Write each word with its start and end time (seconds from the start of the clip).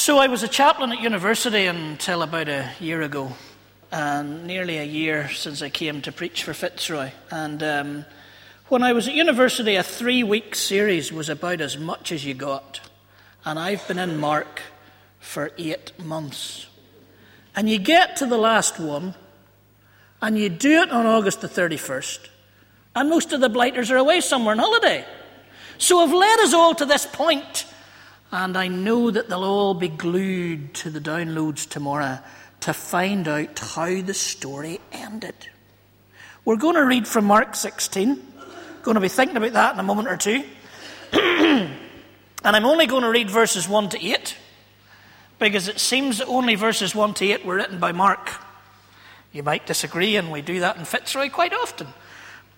So 0.00 0.16
I 0.16 0.28
was 0.28 0.42
a 0.42 0.48
chaplain 0.48 0.92
at 0.92 1.02
university 1.02 1.66
until 1.66 2.22
about 2.22 2.48
a 2.48 2.70
year 2.80 3.02
ago, 3.02 3.32
and 3.92 4.46
nearly 4.46 4.78
a 4.78 4.82
year 4.82 5.28
since 5.28 5.60
I 5.60 5.68
came 5.68 6.00
to 6.00 6.10
preach 6.10 6.42
for 6.42 6.54
Fitzroy. 6.54 7.10
And 7.30 7.62
um, 7.62 8.04
when 8.68 8.82
I 8.82 8.94
was 8.94 9.08
at 9.08 9.14
university, 9.14 9.76
a 9.76 9.82
three 9.82 10.22
week 10.22 10.54
series 10.54 11.12
was 11.12 11.28
about 11.28 11.60
as 11.60 11.76
much 11.76 12.12
as 12.12 12.24
you 12.24 12.32
got. 12.32 12.80
And 13.44 13.58
I've 13.58 13.86
been 13.86 13.98
in 13.98 14.16
Mark 14.16 14.62
for 15.18 15.52
eight 15.58 15.92
months. 16.02 16.66
And 17.54 17.68
you 17.68 17.78
get 17.78 18.16
to 18.16 18.26
the 18.26 18.38
last 18.38 18.80
one, 18.80 19.14
and 20.22 20.38
you 20.38 20.48
do 20.48 20.80
it 20.80 20.90
on 20.90 21.04
August 21.04 21.42
the 21.42 21.46
31st, 21.46 22.26
and 22.96 23.10
most 23.10 23.34
of 23.34 23.42
the 23.42 23.50
blighters 23.50 23.90
are 23.90 23.98
away 23.98 24.22
somewhere 24.22 24.52
on 24.52 24.60
holiday. 24.60 25.04
So 25.76 26.00
I've 26.00 26.14
led 26.14 26.38
us 26.40 26.54
all 26.54 26.74
to 26.76 26.86
this 26.86 27.04
point 27.04 27.66
and 28.32 28.56
I 28.56 28.68
know 28.68 29.10
that 29.10 29.28
they'll 29.28 29.44
all 29.44 29.74
be 29.74 29.88
glued 29.88 30.74
to 30.74 30.90
the 30.90 31.00
downloads 31.00 31.68
tomorrow 31.68 32.20
to 32.60 32.72
find 32.72 33.26
out 33.26 33.58
how 33.58 34.00
the 34.02 34.14
story 34.14 34.80
ended. 34.92 35.34
We're 36.44 36.56
going 36.56 36.76
to 36.76 36.84
read 36.84 37.08
from 37.08 37.24
Mark 37.24 37.54
16. 37.54 38.26
Going 38.82 38.94
to 38.94 39.00
be 39.00 39.08
thinking 39.08 39.36
about 39.36 39.52
that 39.52 39.74
in 39.74 39.80
a 39.80 39.84
moment 39.84 40.08
or 40.08 40.16
two. 40.16 40.44
and 41.12 41.76
I'm 42.44 42.64
only 42.64 42.86
going 42.86 43.02
to 43.02 43.10
read 43.10 43.30
verses 43.30 43.68
1 43.68 43.90
to 43.90 44.04
8 44.04 44.36
because 45.38 45.68
it 45.68 45.80
seems 45.80 46.18
that 46.18 46.28
only 46.28 46.54
verses 46.54 46.94
1 46.94 47.14
to 47.14 47.32
8 47.32 47.44
were 47.44 47.56
written 47.56 47.78
by 47.78 47.92
Mark. 47.92 48.30
You 49.32 49.42
might 49.42 49.66
disagree, 49.66 50.16
and 50.16 50.30
we 50.30 50.42
do 50.42 50.60
that 50.60 50.76
in 50.76 50.84
Fitzroy 50.84 51.30
quite 51.30 51.52
often. 51.52 51.88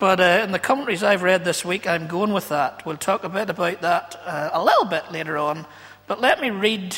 But 0.03 0.19
uh, 0.19 0.41
in 0.43 0.51
the 0.51 0.59
commentaries 0.59 1.01
I've 1.01 1.23
read 1.23 1.45
this 1.45 1.63
week, 1.63 1.87
I'm 1.87 2.07
going 2.07 2.33
with 2.33 2.49
that. 2.49 2.85
We'll 2.85 2.97
talk 2.97 3.23
a 3.23 3.29
bit 3.29 3.49
about 3.49 3.79
that 3.83 4.19
uh, 4.25 4.49
a 4.51 4.61
little 4.61 4.83
bit 4.83 5.13
later 5.13 5.37
on. 5.37 5.65
But 6.07 6.19
let 6.19 6.41
me 6.41 6.49
read 6.49 6.97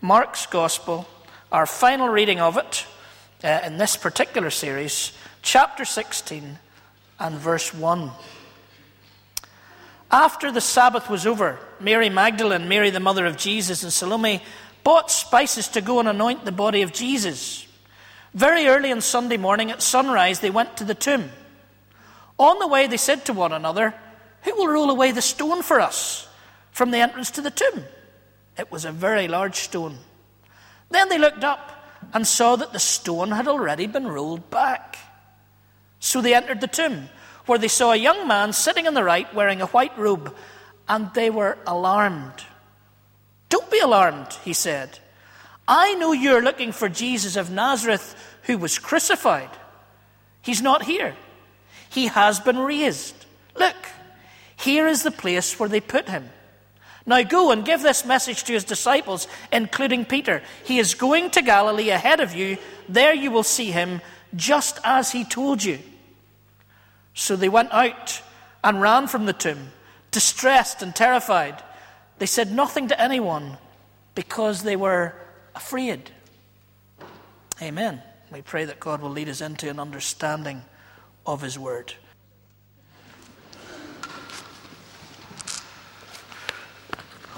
Mark's 0.00 0.46
Gospel, 0.46 1.06
our 1.52 1.64
final 1.64 2.08
reading 2.08 2.40
of 2.40 2.56
it 2.56 2.86
uh, 3.44 3.60
in 3.64 3.76
this 3.76 3.96
particular 3.96 4.50
series, 4.50 5.12
chapter 5.42 5.84
16 5.84 6.58
and 7.20 7.36
verse 7.36 7.72
1. 7.72 8.10
After 10.10 10.50
the 10.50 10.60
Sabbath 10.60 11.08
was 11.08 11.28
over, 11.28 11.56
Mary 11.78 12.08
Magdalene, 12.08 12.66
Mary 12.66 12.90
the 12.90 12.98
mother 12.98 13.26
of 13.26 13.36
Jesus, 13.36 13.84
and 13.84 13.92
Salome 13.92 14.42
bought 14.82 15.12
spices 15.12 15.68
to 15.68 15.80
go 15.80 16.00
and 16.00 16.08
anoint 16.08 16.44
the 16.44 16.50
body 16.50 16.82
of 16.82 16.92
Jesus. 16.92 17.64
Very 18.34 18.66
early 18.66 18.90
on 18.90 19.02
Sunday 19.02 19.36
morning 19.36 19.70
at 19.70 19.82
sunrise, 19.82 20.40
they 20.40 20.50
went 20.50 20.76
to 20.78 20.84
the 20.84 20.96
tomb. 20.96 21.30
On 22.40 22.58
the 22.58 22.66
way, 22.66 22.86
they 22.86 22.96
said 22.96 23.26
to 23.26 23.34
one 23.34 23.52
another, 23.52 23.92
Who 24.44 24.54
will 24.56 24.68
roll 24.68 24.90
away 24.90 25.12
the 25.12 25.20
stone 25.20 25.60
for 25.60 25.78
us 25.78 26.26
from 26.72 26.90
the 26.90 26.96
entrance 26.96 27.30
to 27.32 27.42
the 27.42 27.50
tomb? 27.50 27.84
It 28.56 28.72
was 28.72 28.86
a 28.86 28.92
very 28.92 29.28
large 29.28 29.56
stone. 29.56 29.98
Then 30.88 31.10
they 31.10 31.18
looked 31.18 31.44
up 31.44 31.84
and 32.14 32.26
saw 32.26 32.56
that 32.56 32.72
the 32.72 32.78
stone 32.78 33.32
had 33.32 33.46
already 33.46 33.86
been 33.86 34.08
rolled 34.08 34.48
back. 34.48 34.96
So 35.98 36.22
they 36.22 36.34
entered 36.34 36.62
the 36.62 36.66
tomb, 36.66 37.10
where 37.44 37.58
they 37.58 37.68
saw 37.68 37.92
a 37.92 37.96
young 37.96 38.26
man 38.26 38.54
sitting 38.54 38.86
on 38.86 38.94
the 38.94 39.04
right 39.04 39.32
wearing 39.34 39.60
a 39.60 39.66
white 39.66 39.96
robe, 39.98 40.34
and 40.88 41.12
they 41.12 41.28
were 41.28 41.58
alarmed. 41.66 42.46
Don't 43.50 43.70
be 43.70 43.80
alarmed, 43.80 44.32
he 44.46 44.54
said. 44.54 44.98
I 45.68 45.92
know 45.96 46.12
you're 46.12 46.42
looking 46.42 46.72
for 46.72 46.88
Jesus 46.88 47.36
of 47.36 47.50
Nazareth 47.50 48.16
who 48.44 48.56
was 48.56 48.78
crucified. 48.78 49.50
He's 50.40 50.62
not 50.62 50.84
here. 50.84 51.14
He 51.90 52.06
has 52.06 52.40
been 52.40 52.58
raised. 52.58 53.26
Look, 53.56 53.76
here 54.56 54.86
is 54.86 55.02
the 55.02 55.10
place 55.10 55.58
where 55.58 55.68
they 55.68 55.80
put 55.80 56.08
him. 56.08 56.30
Now 57.04 57.22
go 57.24 57.50
and 57.50 57.64
give 57.64 57.82
this 57.82 58.04
message 58.04 58.44
to 58.44 58.52
his 58.52 58.64
disciples, 58.64 59.26
including 59.52 60.04
Peter. 60.04 60.42
He 60.64 60.78
is 60.78 60.94
going 60.94 61.30
to 61.30 61.42
Galilee 61.42 61.90
ahead 61.90 62.20
of 62.20 62.34
you. 62.34 62.58
There 62.88 63.12
you 63.12 63.32
will 63.32 63.42
see 63.42 63.72
him, 63.72 64.00
just 64.36 64.78
as 64.84 65.10
he 65.10 65.24
told 65.24 65.64
you. 65.64 65.80
So 67.12 67.34
they 67.34 67.48
went 67.48 67.72
out 67.72 68.22
and 68.62 68.80
ran 68.80 69.08
from 69.08 69.26
the 69.26 69.32
tomb, 69.32 69.72
distressed 70.12 70.82
and 70.82 70.94
terrified. 70.94 71.60
They 72.18 72.26
said 72.26 72.52
nothing 72.52 72.86
to 72.88 73.00
anyone 73.00 73.58
because 74.14 74.62
they 74.62 74.76
were 74.76 75.14
afraid. 75.56 76.10
Amen. 77.60 78.00
We 78.30 78.42
pray 78.42 78.64
that 78.66 78.78
God 78.78 79.02
will 79.02 79.10
lead 79.10 79.28
us 79.28 79.40
into 79.40 79.68
an 79.68 79.80
understanding 79.80 80.62
of 81.30 81.42
His 81.42 81.56
Word. 81.56 81.94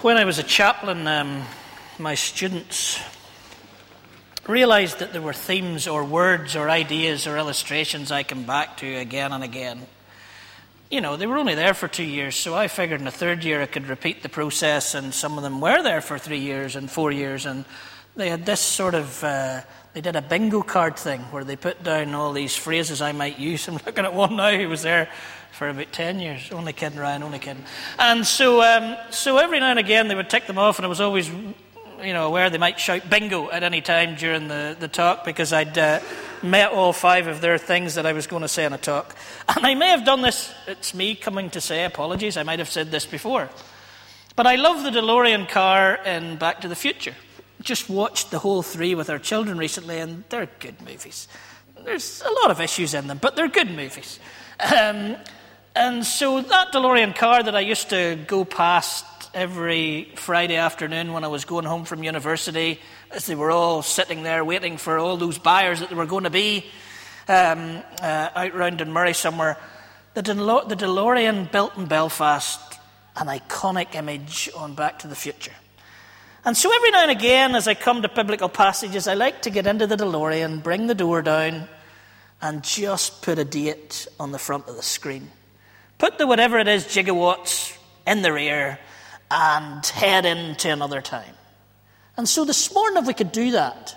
When 0.00 0.16
I 0.16 0.24
was 0.24 0.38
a 0.38 0.42
chaplain, 0.42 1.06
um, 1.06 1.42
my 1.98 2.14
students 2.14 2.98
realized 4.48 4.98
that 5.00 5.12
there 5.12 5.20
were 5.20 5.34
themes 5.34 5.86
or 5.86 6.04
words 6.04 6.56
or 6.56 6.70
ideas 6.70 7.26
or 7.26 7.36
illustrations 7.36 8.10
I 8.10 8.22
come 8.22 8.44
back 8.44 8.78
to 8.78 8.96
again 8.96 9.32
and 9.32 9.44
again. 9.44 9.86
You 10.90 11.02
know, 11.02 11.16
they 11.16 11.26
were 11.26 11.36
only 11.36 11.54
there 11.54 11.74
for 11.74 11.86
two 11.86 12.02
years, 12.02 12.34
so 12.34 12.54
I 12.54 12.68
figured 12.68 13.00
in 13.00 13.04
the 13.04 13.10
third 13.10 13.44
year 13.44 13.60
I 13.60 13.66
could 13.66 13.88
repeat 13.88 14.22
the 14.22 14.28
process, 14.30 14.94
and 14.94 15.12
some 15.12 15.36
of 15.36 15.44
them 15.44 15.60
were 15.60 15.82
there 15.82 16.00
for 16.00 16.18
three 16.18 16.40
years 16.40 16.76
and 16.76 16.90
four 16.90 17.12
years, 17.12 17.44
and 17.44 17.66
they 18.16 18.30
had 18.30 18.46
this 18.46 18.60
sort 18.60 18.94
of 18.94 19.22
uh, 19.22 19.60
they 19.94 20.00
did 20.00 20.16
a 20.16 20.22
bingo 20.22 20.62
card 20.62 20.96
thing 20.96 21.20
where 21.30 21.44
they 21.44 21.56
put 21.56 21.82
down 21.82 22.14
all 22.14 22.32
these 22.32 22.56
phrases 22.56 23.02
I 23.02 23.12
might 23.12 23.38
use. 23.38 23.68
I'm 23.68 23.74
looking 23.74 24.04
at 24.04 24.14
one 24.14 24.36
now 24.36 24.56
who 24.56 24.68
was 24.68 24.82
there 24.82 25.10
for 25.52 25.68
about 25.68 25.92
10 25.92 26.18
years. 26.18 26.50
Only 26.50 26.72
kidding, 26.72 26.98
Ryan, 26.98 27.22
only 27.22 27.38
kidding. 27.38 27.64
And 27.98 28.26
so, 28.26 28.62
um, 28.62 28.96
so 29.10 29.36
every 29.36 29.60
now 29.60 29.70
and 29.70 29.78
again 29.78 30.08
they 30.08 30.14
would 30.14 30.30
tick 30.30 30.46
them 30.46 30.58
off, 30.58 30.78
and 30.78 30.86
I 30.86 30.88
was 30.88 31.00
always 31.00 31.28
you 31.28 32.12
know, 32.12 32.26
aware 32.26 32.50
they 32.50 32.58
might 32.58 32.80
shout 32.80 33.08
bingo 33.08 33.50
at 33.50 33.62
any 33.62 33.80
time 33.80 34.16
during 34.16 34.48
the, 34.48 34.76
the 34.78 34.88
talk 34.88 35.24
because 35.24 35.52
I'd 35.52 35.76
uh, 35.78 36.00
met 36.42 36.72
all 36.72 36.92
five 36.92 37.28
of 37.28 37.40
their 37.40 37.58
things 37.58 37.94
that 37.94 38.06
I 38.06 38.12
was 38.12 38.26
going 38.26 38.42
to 38.42 38.48
say 38.48 38.64
in 38.64 38.72
a 38.72 38.78
talk. 38.78 39.14
And 39.54 39.64
I 39.64 39.74
may 39.74 39.90
have 39.90 40.04
done 40.04 40.22
this, 40.22 40.52
it's 40.66 40.94
me 40.94 41.14
coming 41.14 41.50
to 41.50 41.60
say 41.60 41.84
apologies, 41.84 42.36
I 42.36 42.42
might 42.42 42.58
have 42.58 42.70
said 42.70 42.90
this 42.90 43.06
before. 43.06 43.50
But 44.34 44.46
I 44.46 44.56
love 44.56 44.82
the 44.82 44.90
DeLorean 44.90 45.48
car 45.48 45.96
in 46.04 46.36
Back 46.36 46.62
to 46.62 46.68
the 46.68 46.74
Future 46.74 47.14
just 47.62 47.88
watched 47.88 48.30
the 48.30 48.38
whole 48.38 48.62
three 48.62 48.94
with 48.94 49.10
our 49.10 49.18
children 49.18 49.58
recently, 49.58 49.98
and 49.98 50.24
they're 50.28 50.48
good 50.58 50.80
movies. 50.82 51.28
There's 51.84 52.22
a 52.22 52.30
lot 52.30 52.50
of 52.50 52.60
issues 52.60 52.94
in 52.94 53.06
them, 53.06 53.18
but 53.18 53.36
they're 53.36 53.48
good 53.48 53.70
movies. 53.70 54.20
Um, 54.60 55.16
and 55.74 56.04
so 56.04 56.40
that 56.40 56.72
DeLorean 56.72 57.16
car 57.16 57.42
that 57.42 57.56
I 57.56 57.60
used 57.60 57.90
to 57.90 58.18
go 58.26 58.44
past 58.44 59.06
every 59.34 60.12
Friday 60.16 60.56
afternoon 60.56 61.12
when 61.12 61.24
I 61.24 61.28
was 61.28 61.44
going 61.44 61.64
home 61.64 61.84
from 61.84 62.02
university, 62.02 62.78
as 63.10 63.26
they 63.26 63.34
were 63.34 63.50
all 63.50 63.82
sitting 63.82 64.22
there 64.22 64.44
waiting 64.44 64.76
for 64.76 64.98
all 64.98 65.16
those 65.16 65.38
buyers 65.38 65.80
that 65.80 65.88
there 65.88 65.98
were 65.98 66.06
going 66.06 66.24
to 66.24 66.30
be 66.30 66.66
um, 67.28 67.82
uh, 68.00 68.28
out 68.34 68.54
round 68.54 68.78
Dunmurry 68.78 69.14
somewhere, 69.14 69.58
the, 70.14 70.22
DeLo- 70.22 70.68
the 70.68 70.76
DeLorean 70.76 71.50
built 71.50 71.76
in 71.76 71.86
Belfast, 71.86 72.78
an 73.16 73.26
iconic 73.26 73.94
image 73.94 74.50
on 74.56 74.74
Back 74.74 74.98
to 75.00 75.08
the 75.08 75.14
Future. 75.14 75.52
And 76.44 76.56
so 76.56 76.74
every 76.74 76.90
now 76.90 77.02
and 77.02 77.10
again, 77.10 77.54
as 77.54 77.68
I 77.68 77.74
come 77.74 78.02
to 78.02 78.08
biblical 78.08 78.48
passages, 78.48 79.06
I 79.06 79.14
like 79.14 79.42
to 79.42 79.50
get 79.50 79.66
into 79.68 79.86
the 79.86 79.96
DeLorean, 79.96 80.62
bring 80.62 80.88
the 80.88 80.94
door 80.94 81.22
down, 81.22 81.68
and 82.40 82.64
just 82.64 83.22
put 83.22 83.38
a 83.38 83.44
date 83.44 84.08
on 84.18 84.32
the 84.32 84.40
front 84.40 84.66
of 84.66 84.74
the 84.74 84.82
screen. 84.82 85.30
Put 85.98 86.18
the 86.18 86.26
whatever 86.26 86.58
it 86.58 86.66
is, 86.66 86.84
gigawatts, 86.84 87.78
in 88.08 88.22
the 88.22 88.32
rear, 88.32 88.80
and 89.30 89.86
head 89.86 90.26
into 90.26 90.72
another 90.72 91.00
time. 91.00 91.34
And 92.16 92.28
so 92.28 92.44
this 92.44 92.74
morning, 92.74 93.00
if 93.00 93.06
we 93.06 93.14
could 93.14 93.30
do 93.30 93.52
that, 93.52 93.94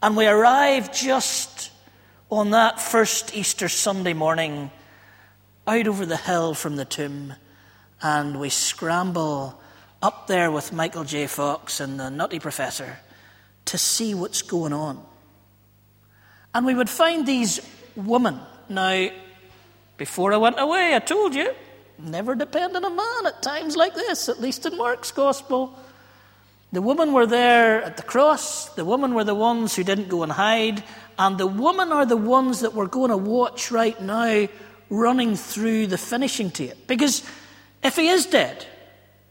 and 0.00 0.16
we 0.16 0.26
arrive 0.26 0.94
just 0.94 1.72
on 2.30 2.50
that 2.50 2.80
first 2.80 3.34
Easter 3.36 3.68
Sunday 3.68 4.12
morning 4.12 4.70
out 5.66 5.88
over 5.88 6.06
the 6.06 6.16
hill 6.16 6.54
from 6.54 6.76
the 6.76 6.84
tomb, 6.84 7.34
and 8.00 8.38
we 8.38 8.50
scramble 8.50 9.60
up 10.02 10.26
there 10.26 10.50
with 10.50 10.72
Michael 10.72 11.04
J. 11.04 11.26
Fox 11.26 11.80
and 11.80 11.98
the 11.98 12.10
Nutty 12.10 12.38
Professor 12.38 12.98
to 13.66 13.78
see 13.78 14.14
what's 14.14 14.42
going 14.42 14.72
on. 14.72 15.04
And 16.54 16.66
we 16.66 16.74
would 16.74 16.90
find 16.90 17.26
these 17.26 17.60
women. 17.94 18.40
Now, 18.68 19.08
before 19.96 20.32
I 20.32 20.36
went 20.36 20.60
away, 20.60 20.94
I 20.94 20.98
told 20.98 21.34
you, 21.34 21.52
never 21.98 22.34
depend 22.34 22.76
on 22.76 22.84
a 22.84 22.90
man 22.90 23.26
at 23.26 23.42
times 23.42 23.76
like 23.76 23.94
this, 23.94 24.28
at 24.28 24.40
least 24.40 24.66
in 24.66 24.76
Mark's 24.76 25.12
Gospel. 25.12 25.78
The 26.72 26.82
women 26.82 27.12
were 27.12 27.26
there 27.26 27.82
at 27.82 27.96
the 27.96 28.02
cross, 28.02 28.68
the 28.74 28.84
women 28.84 29.14
were 29.14 29.24
the 29.24 29.34
ones 29.34 29.74
who 29.74 29.84
didn't 29.84 30.08
go 30.08 30.22
and 30.22 30.32
hide, 30.32 30.82
and 31.18 31.38
the 31.38 31.46
women 31.46 31.92
are 31.92 32.04
the 32.04 32.16
ones 32.16 32.60
that 32.60 32.74
we're 32.74 32.86
going 32.86 33.10
to 33.10 33.16
watch 33.16 33.70
right 33.70 33.98
now 34.00 34.48
running 34.90 35.36
through 35.36 35.86
the 35.86 35.98
finishing 35.98 36.50
tape. 36.50 36.86
Because 36.86 37.22
if 37.82 37.96
he 37.96 38.08
is 38.08 38.26
dead, 38.26 38.66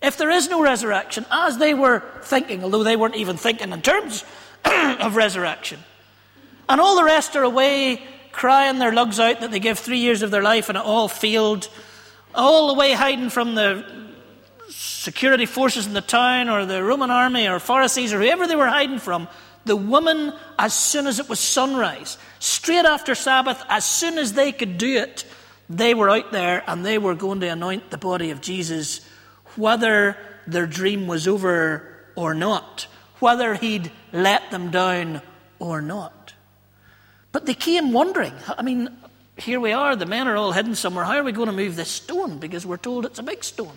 if 0.06 0.18
there 0.18 0.30
is 0.30 0.50
no 0.50 0.62
resurrection, 0.62 1.26
as 1.32 1.58
they 1.58 1.74
were 1.74 2.04
thinking, 2.22 2.64
although 2.64 2.84
they 2.84 2.96
weren't 2.96 3.16
even 3.16 3.38
thinking 3.38 3.72
in 3.72 3.82
terms 3.82 4.24
of 4.66 5.16
resurrection, 5.16 5.80
and 6.70 6.80
all 6.80 6.96
the 6.96 7.04
rest 7.04 7.36
are 7.36 7.44
away 7.44 8.02
crying 8.32 8.80
their 8.80 8.92
lugs 8.92 9.20
out 9.20 9.40
that 9.40 9.52
they 9.52 9.60
give 9.60 9.80
three 9.80 10.00
years 10.00 10.22
of 10.22 10.30
their 10.30 10.44
life 10.44 10.68
and 10.70 10.78
it 10.78 10.84
all 10.84 11.08
failed, 11.08 11.70
all 12.34 12.68
the 12.68 12.74
way 12.74 12.92
hiding 12.92 13.30
from 13.30 13.56
the 13.56 13.86
security 14.70 15.46
forces 15.46 15.88
in 15.88 15.94
the 15.94 16.02
town 16.02 16.50
or 16.50 16.66
the 16.66 16.84
Roman 16.84 17.12
army 17.12 17.48
or 17.48 17.60
Pharisees 17.60 18.12
or 18.12 18.20
whoever 18.20 18.46
they 18.46 18.56
were 18.56 18.68
hiding 18.68 19.00
from, 19.00 19.28
the 19.66 19.76
woman, 19.76 20.34
as 20.60 20.74
soon 20.74 21.08
as 21.08 21.20
it 21.20 21.28
was 21.28 21.40
sunrise, 21.40 22.18
straight 22.40 22.86
after 22.86 23.16
Sabbath, 23.16 23.64
as 23.70 23.86
soon 23.86 24.18
as 24.18 24.34
they 24.34 24.52
could 24.52 24.78
do 24.78 24.98
it, 24.98 25.26
they 25.70 25.94
were 25.94 26.10
out 26.10 26.32
there 26.32 26.64
and 26.68 26.86
they 26.86 26.98
were 26.98 27.16
going 27.16 27.40
to 27.40 27.48
anoint 27.48 27.90
the 27.90 27.98
body 27.98 28.30
of 28.30 28.42
Jesus, 28.42 29.02
whether 29.58 30.18
their 30.48 30.68
dream 30.68 31.08
was 31.08 31.28
over 31.28 31.92
or 32.16 32.34
not, 32.34 32.88
whether 33.20 33.56
he'd 33.56 33.92
let 34.12 34.52
them 34.52 34.72
down 34.72 35.22
or 35.60 35.82
not. 35.82 36.34
But 37.32 37.46
they 37.46 37.54
came 37.54 37.92
wondering. 37.92 38.34
I 38.58 38.62
mean, 38.62 38.90
here 39.38 39.60
we 39.60 39.72
are, 39.74 39.96
the 39.96 40.06
men 40.06 40.28
are 40.28 40.38
all 40.38 40.52
hidden 40.52 40.76
somewhere. 40.76 41.04
How 41.04 41.18
are 41.18 41.24
we 41.24 41.32
going 41.32 41.48
to 41.48 41.54
move 41.54 41.76
this 41.76 41.92
stone? 41.92 42.38
Because 42.38 42.66
we're 42.66 42.78
told 42.78 43.06
it's 43.06 43.20
a 43.20 43.24
big 43.24 43.44
stone. 43.44 43.74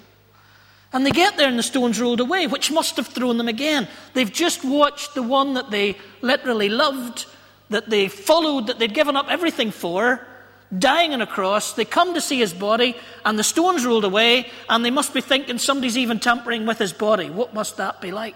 And 0.93 1.05
they 1.05 1.11
get 1.11 1.37
there 1.37 1.49
and 1.49 1.59
the 1.59 1.63
stone's 1.63 2.01
rolled 2.01 2.21
away, 2.21 2.47
which 2.47 2.71
must 2.71 2.97
have 2.97 3.09
thrown 3.09 3.37
them 3.37 3.49
again. 3.49 3.89
They've 4.15 4.33
just 4.33 4.65
watched 4.65 5.15
the 5.15 5.23
one 5.23 5.55
that 5.55 5.71
they 5.71 5.97
literally 6.23 6.69
loved, 6.69 7.27
that 7.69 7.91
they 7.91 8.09
followed, 8.09 8.69
that 8.69 8.79
they'd 8.79 8.95
given 8.95 9.17
up 9.17 9.27
everything 9.29 9.71
for, 9.71 10.27
dying 10.77 11.15
on 11.15 11.21
a 11.21 11.27
cross. 11.27 11.73
They 11.73 11.85
come 11.85 12.15
to 12.15 12.21
see 12.21 12.39
his 12.39 12.53
body, 12.53 12.97
and 13.25 13.39
the 13.39 13.45
stone's 13.45 13.87
rolled 13.87 14.05
away, 14.05 14.51
and 14.69 14.85
they 14.85 14.91
must 14.91 15.15
be 15.15 15.21
thinking 15.21 15.59
somebody's 15.59 15.97
even 15.97 16.21
tampering 16.21 16.67
with 16.67 16.79
his 16.79 16.93
body. 16.93 17.31
What 17.31 17.55
must 17.55 17.77
that 17.77 18.01
be 18.01 18.11
like? 18.11 18.35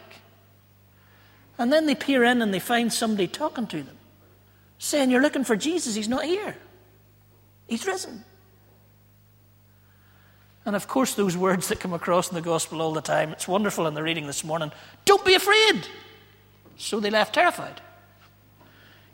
And 1.58 1.72
then 1.72 1.86
they 1.86 1.94
peer 1.94 2.24
in 2.24 2.42
and 2.42 2.52
they 2.52 2.58
find 2.58 2.92
somebody 2.92 3.28
talking 3.28 3.66
to 3.68 3.82
them, 3.82 3.96
saying, 4.78 5.10
You're 5.10 5.22
looking 5.22 5.44
for 5.44 5.56
Jesus, 5.56 5.94
he's 5.94 6.08
not 6.08 6.24
here. 6.24 6.56
He's 7.68 7.86
risen. 7.86 8.24
And 10.64 10.76
of 10.76 10.86
course, 10.86 11.14
those 11.14 11.36
words 11.36 11.68
that 11.68 11.80
come 11.80 11.92
across 11.92 12.28
in 12.28 12.34
the 12.34 12.40
gospel 12.40 12.80
all 12.80 12.92
the 12.92 13.00
time, 13.00 13.30
it's 13.30 13.48
wonderful 13.48 13.86
in 13.86 13.94
the 13.94 14.02
reading 14.02 14.26
this 14.26 14.44
morning. 14.44 14.70
Don't 15.04 15.24
be 15.24 15.34
afraid. 15.34 15.86
So 16.76 17.00
they 17.00 17.10
left 17.10 17.34
terrified. 17.34 17.80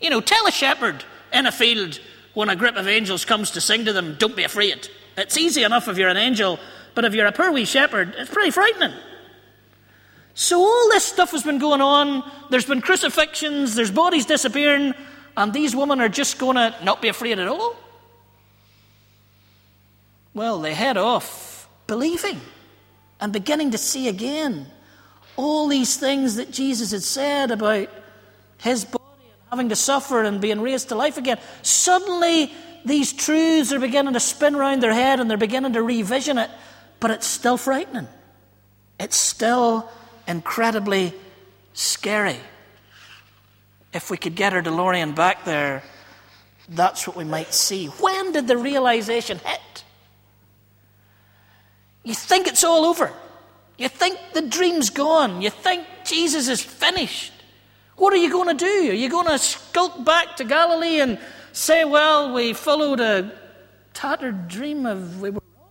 You 0.00 0.10
know, 0.10 0.20
tell 0.20 0.46
a 0.46 0.52
shepherd 0.52 1.04
in 1.32 1.46
a 1.46 1.52
field 1.52 2.00
when 2.38 2.48
a 2.48 2.54
group 2.54 2.76
of 2.76 2.86
angels 2.86 3.24
comes 3.24 3.50
to 3.50 3.60
sing 3.60 3.84
to 3.84 3.92
them, 3.92 4.14
don't 4.16 4.36
be 4.36 4.44
afraid. 4.44 4.88
It's 5.16 5.36
easy 5.36 5.64
enough 5.64 5.88
if 5.88 5.98
you're 5.98 6.08
an 6.08 6.16
angel, 6.16 6.60
but 6.94 7.04
if 7.04 7.12
you're 7.12 7.26
a 7.26 7.32
poor 7.32 7.50
wee 7.50 7.64
shepherd, 7.64 8.14
it's 8.16 8.30
pretty 8.30 8.52
frightening. 8.52 8.92
So 10.34 10.60
all 10.60 10.88
this 10.88 11.02
stuff 11.02 11.32
has 11.32 11.42
been 11.42 11.58
going 11.58 11.80
on. 11.80 12.22
There's 12.48 12.64
been 12.64 12.80
crucifixions, 12.80 13.74
there's 13.74 13.90
bodies 13.90 14.24
disappearing, 14.24 14.94
and 15.36 15.52
these 15.52 15.74
women 15.74 16.00
are 16.00 16.08
just 16.08 16.38
going 16.38 16.54
to 16.54 16.72
not 16.84 17.02
be 17.02 17.08
afraid 17.08 17.40
at 17.40 17.48
all. 17.48 17.74
Well, 20.32 20.60
they 20.60 20.74
head 20.74 20.96
off 20.96 21.68
believing 21.88 22.40
and 23.20 23.32
beginning 23.32 23.72
to 23.72 23.78
see 23.78 24.06
again 24.06 24.68
all 25.34 25.66
these 25.66 25.96
things 25.96 26.36
that 26.36 26.52
Jesus 26.52 26.92
had 26.92 27.02
said 27.02 27.50
about 27.50 27.88
his 28.58 28.84
body 28.84 28.97
having 29.50 29.68
to 29.70 29.76
suffer 29.76 30.22
and 30.22 30.40
being 30.40 30.60
raised 30.60 30.88
to 30.88 30.94
life 30.94 31.16
again. 31.16 31.38
Suddenly, 31.62 32.52
these 32.84 33.12
truths 33.12 33.72
are 33.72 33.78
beginning 33.78 34.14
to 34.14 34.20
spin 34.20 34.54
around 34.54 34.82
their 34.82 34.92
head 34.92 35.20
and 35.20 35.28
they're 35.28 35.36
beginning 35.36 35.72
to 35.74 35.82
revision 35.82 36.38
it, 36.38 36.50
but 37.00 37.10
it's 37.10 37.26
still 37.26 37.56
frightening. 37.56 38.08
It's 38.98 39.16
still 39.16 39.88
incredibly 40.26 41.14
scary. 41.72 42.38
If 43.92 44.10
we 44.10 44.16
could 44.16 44.34
get 44.34 44.52
our 44.52 44.62
DeLorean 44.62 45.14
back 45.14 45.44
there, 45.44 45.82
that's 46.68 47.06
what 47.06 47.16
we 47.16 47.24
might 47.24 47.54
see. 47.54 47.86
When 47.86 48.32
did 48.32 48.46
the 48.46 48.56
realization 48.56 49.38
hit? 49.38 49.84
You 52.04 52.14
think 52.14 52.46
it's 52.46 52.64
all 52.64 52.84
over. 52.84 53.12
You 53.78 53.88
think 53.88 54.18
the 54.34 54.42
dream's 54.42 54.90
gone. 54.90 55.40
You 55.40 55.50
think 55.50 55.86
Jesus 56.04 56.48
is 56.48 56.62
finished. 56.62 57.32
What 57.98 58.12
are 58.12 58.16
you 58.16 58.30
going 58.30 58.56
to 58.56 58.64
do? 58.64 58.90
Are 58.90 58.94
you 58.94 59.10
going 59.10 59.26
to 59.26 59.38
skulk 59.38 60.04
back 60.04 60.36
to 60.36 60.44
Galilee 60.44 61.00
and 61.00 61.18
say, 61.52 61.84
well, 61.84 62.32
we 62.32 62.52
followed 62.52 63.00
a 63.00 63.32
tattered 63.92 64.46
dream 64.46 64.86
of 64.86 65.20
we 65.20 65.30
were 65.30 65.40
wrong? 65.56 65.70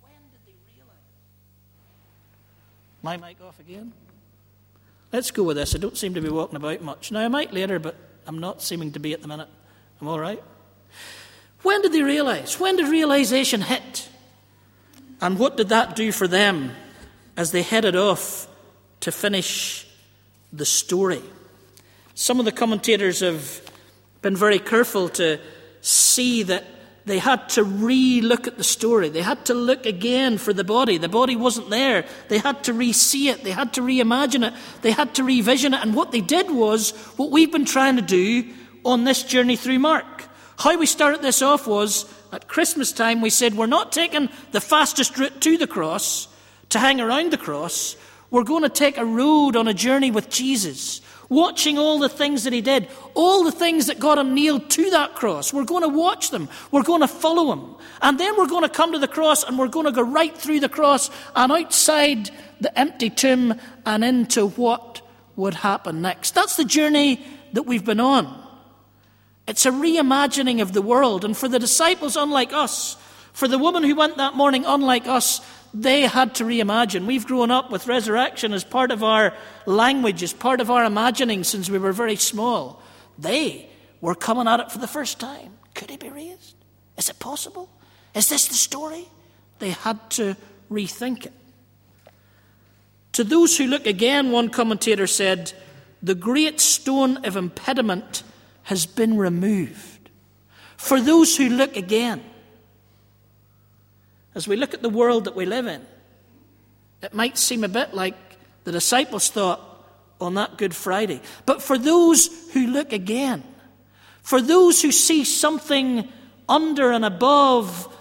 When 0.00 0.12
did 0.32 0.40
they 0.46 0.54
realize? 0.74 0.96
My 3.02 3.16
mic 3.18 3.36
off 3.42 3.60
again? 3.60 3.92
Let's 5.12 5.30
go 5.30 5.42
with 5.42 5.58
this. 5.58 5.74
I 5.74 5.78
don't 5.78 5.98
seem 5.98 6.14
to 6.14 6.22
be 6.22 6.30
walking 6.30 6.56
about 6.56 6.80
much. 6.80 7.12
Now, 7.12 7.20
I 7.20 7.28
might 7.28 7.52
later, 7.52 7.78
but 7.78 7.96
I'm 8.26 8.38
not 8.38 8.62
seeming 8.62 8.92
to 8.92 9.00
be 9.00 9.12
at 9.12 9.20
the 9.20 9.28
minute. 9.28 9.48
I'm 10.00 10.08
all 10.08 10.18
right. 10.18 10.42
When 11.62 11.82
did 11.82 11.92
they 11.92 12.02
realize? 12.02 12.58
When 12.58 12.76
did 12.76 12.88
realization 12.88 13.60
hit? 13.60 14.08
And 15.20 15.38
what 15.38 15.58
did 15.58 15.68
that 15.68 15.94
do 15.94 16.10
for 16.10 16.26
them 16.26 16.72
as 17.36 17.52
they 17.52 17.60
headed 17.60 17.96
off 17.96 18.48
to 19.00 19.12
finish 19.12 19.86
the 20.52 20.64
story? 20.64 21.22
Some 22.14 22.38
of 22.38 22.44
the 22.44 22.52
commentators 22.52 23.20
have 23.20 23.60
been 24.22 24.36
very 24.36 24.58
careful 24.58 25.08
to 25.10 25.40
see 25.80 26.42
that 26.44 26.64
they 27.06 27.18
had 27.18 27.48
to 27.50 27.64
re 27.64 28.20
look 28.20 28.46
at 28.46 28.58
the 28.58 28.64
story. 28.64 29.08
They 29.08 29.22
had 29.22 29.46
to 29.46 29.54
look 29.54 29.86
again 29.86 30.38
for 30.38 30.52
the 30.52 30.64
body. 30.64 30.98
The 30.98 31.08
body 31.08 31.34
wasn't 31.34 31.70
there. 31.70 32.04
They 32.28 32.38
had 32.38 32.62
to 32.64 32.72
re 32.72 32.92
see 32.92 33.28
it. 33.28 33.42
They 33.42 33.50
had 33.52 33.72
to 33.74 33.80
reimagine 33.80 34.46
it. 34.46 34.54
They 34.82 34.92
had 34.92 35.14
to 35.14 35.24
revision 35.24 35.74
it. 35.74 35.82
And 35.82 35.94
what 35.94 36.12
they 36.12 36.20
did 36.20 36.50
was 36.50 36.90
what 37.16 37.30
we've 37.30 37.50
been 37.50 37.64
trying 37.64 37.96
to 37.96 38.02
do 38.02 38.52
on 38.84 39.04
this 39.04 39.22
journey 39.22 39.56
through 39.56 39.78
Mark. 39.78 40.28
How 40.58 40.78
we 40.78 40.86
started 40.86 41.22
this 41.22 41.40
off 41.40 41.66
was 41.66 42.04
at 42.32 42.48
Christmas 42.48 42.92
time, 42.92 43.20
we 43.20 43.30
said 43.30 43.54
we're 43.54 43.66
not 43.66 43.92
taking 43.92 44.28
the 44.52 44.60
fastest 44.60 45.18
route 45.18 45.40
to 45.40 45.56
the 45.56 45.66
cross 45.66 46.28
to 46.68 46.78
hang 46.78 47.00
around 47.00 47.32
the 47.32 47.38
cross. 47.38 47.96
We're 48.30 48.44
going 48.44 48.62
to 48.62 48.68
take 48.68 48.96
a 48.96 49.04
road 49.04 49.56
on 49.56 49.66
a 49.66 49.74
journey 49.74 50.10
with 50.10 50.30
Jesus, 50.30 51.00
watching 51.28 51.78
all 51.78 51.98
the 51.98 52.08
things 52.08 52.44
that 52.44 52.52
he 52.52 52.60
did, 52.60 52.88
all 53.14 53.42
the 53.42 53.52
things 53.52 53.86
that 53.86 53.98
got 53.98 54.18
him 54.18 54.34
nailed 54.34 54.70
to 54.70 54.90
that 54.90 55.14
cross. 55.14 55.52
We're 55.52 55.64
going 55.64 55.82
to 55.82 55.88
watch 55.88 56.30
them. 56.30 56.48
We're 56.70 56.84
going 56.84 57.00
to 57.00 57.08
follow 57.08 57.52
him. 57.52 57.74
And 58.00 58.20
then 58.20 58.36
we're 58.36 58.46
going 58.46 58.62
to 58.62 58.68
come 58.68 58.92
to 58.92 58.98
the 58.98 59.08
cross 59.08 59.42
and 59.42 59.58
we're 59.58 59.68
going 59.68 59.86
to 59.86 59.92
go 59.92 60.02
right 60.02 60.36
through 60.36 60.60
the 60.60 60.68
cross 60.68 61.10
and 61.34 61.50
outside 61.50 62.30
the 62.60 62.76
empty 62.78 63.10
tomb 63.10 63.54
and 63.84 64.04
into 64.04 64.48
what 64.48 65.02
would 65.34 65.54
happen 65.54 66.02
next. 66.02 66.34
That's 66.34 66.56
the 66.56 66.64
journey 66.64 67.24
that 67.52 67.64
we've 67.64 67.84
been 67.84 68.00
on. 68.00 68.46
It's 69.48 69.66
a 69.66 69.70
reimagining 69.70 70.62
of 70.62 70.72
the 70.72 70.82
world. 70.82 71.24
And 71.24 71.36
for 71.36 71.48
the 71.48 71.58
disciples, 71.58 72.16
unlike 72.16 72.52
us, 72.52 72.96
for 73.32 73.48
the 73.48 73.58
woman 73.58 73.82
who 73.82 73.96
went 73.96 74.18
that 74.18 74.34
morning, 74.34 74.64
unlike 74.66 75.06
us, 75.06 75.40
they 75.72 76.02
had 76.02 76.34
to 76.36 76.44
reimagine. 76.44 77.06
We've 77.06 77.26
grown 77.26 77.50
up 77.50 77.70
with 77.70 77.86
resurrection 77.86 78.52
as 78.52 78.64
part 78.64 78.90
of 78.90 79.02
our 79.02 79.34
language, 79.66 80.22
as 80.22 80.32
part 80.32 80.60
of 80.60 80.70
our 80.70 80.84
imagining 80.84 81.44
since 81.44 81.70
we 81.70 81.78
were 81.78 81.92
very 81.92 82.16
small. 82.16 82.82
They 83.18 83.68
were 84.00 84.14
coming 84.14 84.48
at 84.48 84.60
it 84.60 84.72
for 84.72 84.78
the 84.78 84.88
first 84.88 85.20
time. 85.20 85.52
Could 85.74 85.90
he 85.90 85.96
be 85.96 86.08
raised? 86.08 86.56
Is 86.96 87.08
it 87.08 87.18
possible? 87.18 87.68
Is 88.14 88.28
this 88.28 88.48
the 88.48 88.54
story? 88.54 89.06
They 89.58 89.70
had 89.70 90.10
to 90.10 90.36
rethink 90.70 91.26
it. 91.26 91.32
To 93.12 93.24
those 93.24 93.56
who 93.56 93.66
look 93.66 93.86
again, 93.86 94.30
one 94.30 94.48
commentator 94.48 95.06
said, 95.06 95.52
the 96.02 96.14
great 96.14 96.60
stone 96.60 97.24
of 97.24 97.36
impediment 97.36 98.22
has 98.64 98.86
been 98.86 99.18
removed. 99.18 100.10
For 100.76 101.00
those 101.00 101.36
who 101.36 101.48
look 101.48 101.76
again, 101.76 102.22
as 104.34 104.46
we 104.46 104.56
look 104.56 104.74
at 104.74 104.82
the 104.82 104.88
world 104.88 105.24
that 105.24 105.36
we 105.36 105.46
live 105.46 105.66
in, 105.66 105.84
it 107.02 107.14
might 107.14 107.38
seem 107.38 107.64
a 107.64 107.68
bit 107.68 107.94
like 107.94 108.14
the 108.64 108.72
disciples 108.72 109.28
thought 109.30 109.60
on 110.20 110.34
that 110.34 110.58
Good 110.58 110.74
Friday. 110.74 111.20
But 111.46 111.62
for 111.62 111.78
those 111.78 112.28
who 112.52 112.66
look 112.66 112.92
again, 112.92 113.42
for 114.22 114.40
those 114.40 114.82
who 114.82 114.92
see 114.92 115.24
something 115.24 116.08
under 116.48 116.92
and 116.92 117.04
above 117.04 117.96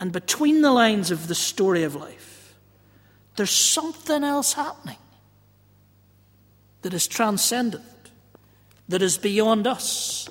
and 0.00 0.12
between 0.12 0.62
the 0.62 0.72
lines 0.72 1.10
of 1.10 1.28
the 1.28 1.34
story 1.34 1.82
of 1.82 1.94
life, 1.94 2.54
there's 3.36 3.50
something 3.50 4.24
else 4.24 4.54
happening 4.54 4.96
that 6.82 6.94
is 6.94 7.06
transcendent 7.06 7.84
that 8.88 9.02
is 9.02 9.18
beyond 9.18 9.66
us, 9.66 10.28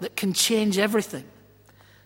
that 0.00 0.16
can 0.16 0.32
change 0.32 0.78
everything. 0.78 1.24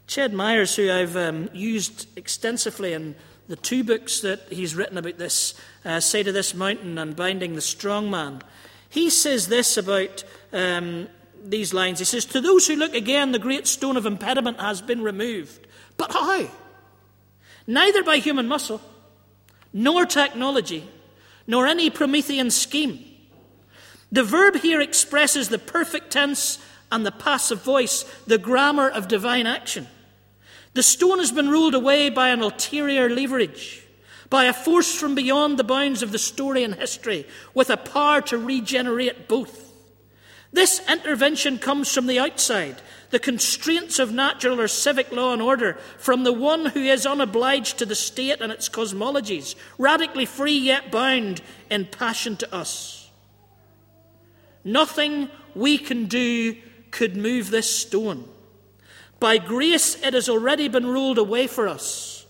Ched 0.06 0.32
Myers, 0.32 0.76
who 0.76 0.90
I've 0.90 1.16
um, 1.16 1.48
used 1.52 2.06
extensively 2.16 2.92
in 2.92 3.14
the 3.48 3.56
two 3.56 3.84
books 3.84 4.20
that 4.20 4.40
he's 4.50 4.74
written 4.74 4.98
about 4.98 5.18
this, 5.18 5.54
uh, 5.84 6.00
Say 6.00 6.22
to 6.22 6.32
This 6.32 6.54
Mountain 6.54 6.98
and 6.98 7.16
Binding 7.16 7.54
the 7.54 7.60
Strong 7.60 8.10
Man, 8.10 8.42
he 8.88 9.10
says 9.10 9.48
this 9.48 9.76
about 9.76 10.24
um, 10.52 11.08
these 11.42 11.74
lines. 11.74 11.98
He 11.98 12.04
says, 12.04 12.24
To 12.26 12.40
those 12.40 12.66
who 12.66 12.76
look 12.76 12.94
again, 12.94 13.32
the 13.32 13.38
great 13.38 13.66
stone 13.66 13.96
of 13.96 14.06
impediment 14.06 14.60
has 14.60 14.80
been 14.80 15.02
removed. 15.02 15.66
But 15.96 16.12
how? 16.12 16.48
Neither 17.66 18.02
by 18.02 18.18
human 18.18 18.46
muscle, 18.46 18.80
nor 19.72 20.06
technology, 20.06 20.88
nor 21.46 21.66
any 21.66 21.90
Promethean 21.90 22.50
scheme 22.50 23.04
the 24.14 24.22
verb 24.22 24.54
here 24.54 24.80
expresses 24.80 25.48
the 25.48 25.58
perfect 25.58 26.12
tense 26.12 26.60
and 26.92 27.04
the 27.04 27.10
passive 27.10 27.62
voice, 27.62 28.04
the 28.28 28.38
grammar 28.38 28.88
of 28.88 29.08
divine 29.08 29.48
action. 29.48 29.88
The 30.74 30.82
stone 30.82 31.20
has 31.20 31.30
been 31.30 31.48
ruled 31.48 31.74
away 31.74 32.10
by 32.10 32.30
an 32.30 32.42
ulterior 32.42 33.08
leverage, 33.08 33.82
by 34.28 34.46
a 34.46 34.52
force 34.52 34.92
from 34.94 35.14
beyond 35.14 35.56
the 35.56 35.64
bounds 35.64 36.02
of 36.02 36.10
the 36.10 36.18
story 36.18 36.64
and 36.64 36.74
history, 36.74 37.26
with 37.54 37.70
a 37.70 37.76
power 37.76 38.20
to 38.22 38.38
regenerate 38.38 39.28
both. 39.28 39.72
This 40.52 40.80
intervention 40.88 41.58
comes 41.58 41.92
from 41.92 42.06
the 42.06 42.18
outside, 42.18 42.82
the 43.10 43.18
constraints 43.20 44.00
of 44.00 44.12
natural 44.12 44.60
or 44.60 44.68
civic 44.68 45.12
law 45.12 45.32
and 45.32 45.42
order, 45.42 45.74
from 45.98 46.24
the 46.24 46.32
one 46.32 46.66
who 46.66 46.80
is 46.80 47.06
unobliged 47.06 47.78
to 47.78 47.86
the 47.86 47.94
state 47.94 48.40
and 48.40 48.52
its 48.52 48.68
cosmologies, 48.68 49.54
radically 49.78 50.26
free 50.26 50.58
yet 50.58 50.90
bound 50.90 51.40
in 51.70 51.86
passion 51.86 52.36
to 52.36 52.54
us. 52.54 53.10
Nothing 54.64 55.28
we 55.54 55.78
can 55.78 56.06
do 56.06 56.56
could 56.90 57.16
move 57.16 57.50
this 57.50 57.72
stone. 57.72 58.28
By 59.24 59.38
grace, 59.38 59.94
it 60.02 60.12
has 60.12 60.28
already 60.28 60.68
been 60.68 60.86
rolled 60.86 61.16
away 61.16 61.46
for 61.46 61.66
us. 61.66 62.26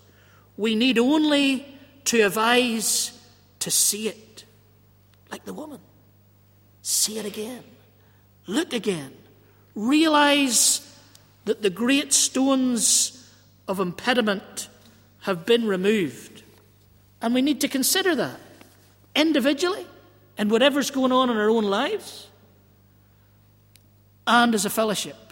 We 0.56 0.76
need 0.76 0.96
only 0.96 1.66
to 2.04 2.20
have 2.20 2.38
eyes 2.38 3.20
to 3.58 3.68
see 3.68 4.06
it, 4.06 4.44
like 5.28 5.44
the 5.44 5.52
woman. 5.52 5.80
See 6.82 7.18
it 7.18 7.26
again. 7.26 7.64
Look 8.46 8.72
again. 8.72 9.12
Realize 9.74 10.96
that 11.46 11.62
the 11.62 11.68
great 11.68 12.12
stones 12.12 13.28
of 13.66 13.80
impediment 13.80 14.68
have 15.22 15.44
been 15.44 15.66
removed. 15.66 16.44
And 17.20 17.34
we 17.34 17.42
need 17.42 17.60
to 17.62 17.68
consider 17.68 18.14
that 18.14 18.38
individually 19.16 19.84
and 20.38 20.48
whatever's 20.48 20.92
going 20.92 21.10
on 21.10 21.28
in 21.28 21.38
our 21.38 21.50
own 21.50 21.64
lives 21.64 22.28
and 24.28 24.54
as 24.54 24.64
a 24.64 24.70
fellowship. 24.70 25.23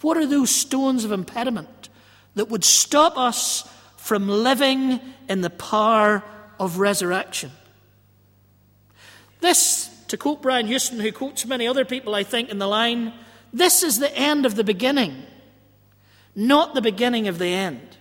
What 0.00 0.16
are 0.16 0.26
those 0.26 0.50
stones 0.50 1.04
of 1.04 1.12
impediment 1.12 1.88
that 2.34 2.48
would 2.48 2.64
stop 2.64 3.16
us 3.16 3.68
from 3.96 4.28
living 4.28 5.00
in 5.28 5.40
the 5.40 5.50
power 5.50 6.22
of 6.58 6.78
resurrection? 6.78 7.50
This, 9.40 9.88
to 10.08 10.16
quote 10.16 10.42
Brian 10.42 10.66
Houston, 10.66 11.00
who 11.00 11.12
quotes 11.12 11.46
many 11.46 11.66
other 11.66 11.84
people, 11.84 12.14
I 12.14 12.22
think, 12.22 12.48
in 12.48 12.58
the 12.58 12.66
line, 12.66 13.12
this 13.52 13.82
is 13.82 13.98
the 13.98 14.16
end 14.16 14.46
of 14.46 14.54
the 14.56 14.64
beginning, 14.64 15.22
not 16.34 16.74
the 16.74 16.82
beginning 16.82 17.28
of 17.28 17.38
the 17.38 17.46
end. 17.46 17.96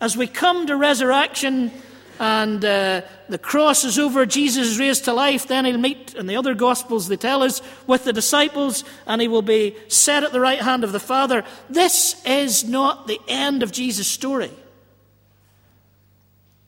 As 0.00 0.16
we 0.16 0.26
come 0.26 0.66
to 0.66 0.76
resurrection, 0.76 1.72
and 2.18 2.64
uh, 2.64 3.02
the 3.28 3.38
cross 3.38 3.84
is 3.84 3.98
over, 3.98 4.24
Jesus 4.26 4.68
is 4.68 4.78
raised 4.78 5.04
to 5.04 5.12
life, 5.12 5.46
then 5.46 5.64
he'll 5.64 5.78
meet, 5.78 6.14
in 6.14 6.26
the 6.26 6.36
other 6.36 6.54
Gospels 6.54 7.08
they 7.08 7.16
tell 7.16 7.42
us, 7.42 7.60
with 7.86 8.04
the 8.04 8.12
disciples, 8.12 8.84
and 9.06 9.20
he 9.20 9.28
will 9.28 9.42
be 9.42 9.76
set 9.88 10.24
at 10.24 10.32
the 10.32 10.40
right 10.40 10.60
hand 10.60 10.84
of 10.84 10.92
the 10.92 11.00
Father. 11.00 11.44
This 11.68 12.24
is 12.24 12.64
not 12.64 13.06
the 13.06 13.20
end 13.28 13.62
of 13.62 13.72
Jesus' 13.72 14.06
story. 14.06 14.50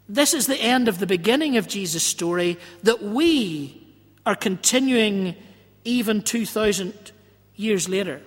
This 0.08 0.32
is 0.32 0.46
the 0.46 0.56
end 0.56 0.88
of 0.88 0.98
the 0.98 1.06
beginning 1.06 1.56
of 1.56 1.68
Jesus' 1.68 2.02
story 2.02 2.58
that 2.82 3.02
we 3.02 3.86
are 4.24 4.34
continuing 4.34 5.36
even 5.84 6.22
2,000 6.22 7.12
years 7.56 7.88
later. 7.88 8.20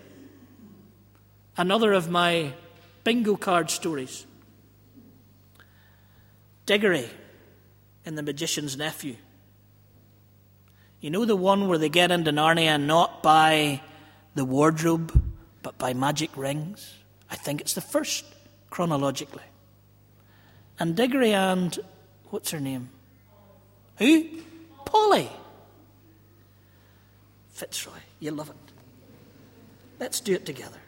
Another 1.57 1.93
of 1.93 2.09
my 2.09 2.53
bingo 3.03 3.35
card 3.35 3.69
stories. 3.69 4.25
Diggory 6.65 7.09
in 8.05 8.15
The 8.15 8.23
Magician's 8.23 8.77
Nephew. 8.77 9.15
You 10.99 11.09
know 11.09 11.25
the 11.25 11.35
one 11.35 11.67
where 11.67 11.77
they 11.77 11.89
get 11.89 12.11
into 12.11 12.31
Narnia 12.31 12.79
not 12.79 13.23
by 13.23 13.81
the 14.35 14.45
wardrobe, 14.45 15.19
but 15.63 15.77
by 15.77 15.93
magic 15.93 16.35
rings? 16.37 16.93
I 17.29 17.35
think 17.35 17.61
it's 17.61 17.73
the 17.73 17.81
first 17.81 18.25
chronologically. 18.69 19.43
And 20.79 20.95
Diggory 20.95 21.33
and 21.33 21.77
what's 22.29 22.51
her 22.51 22.59
name? 22.59 22.89
Who? 23.97 24.27
Polly. 24.85 25.29
Fitzroy. 27.49 27.99
You 28.19 28.31
love 28.31 28.49
it. 28.49 28.55
Let's 29.99 30.19
do 30.19 30.33
it 30.33 30.45
together. 30.45 30.80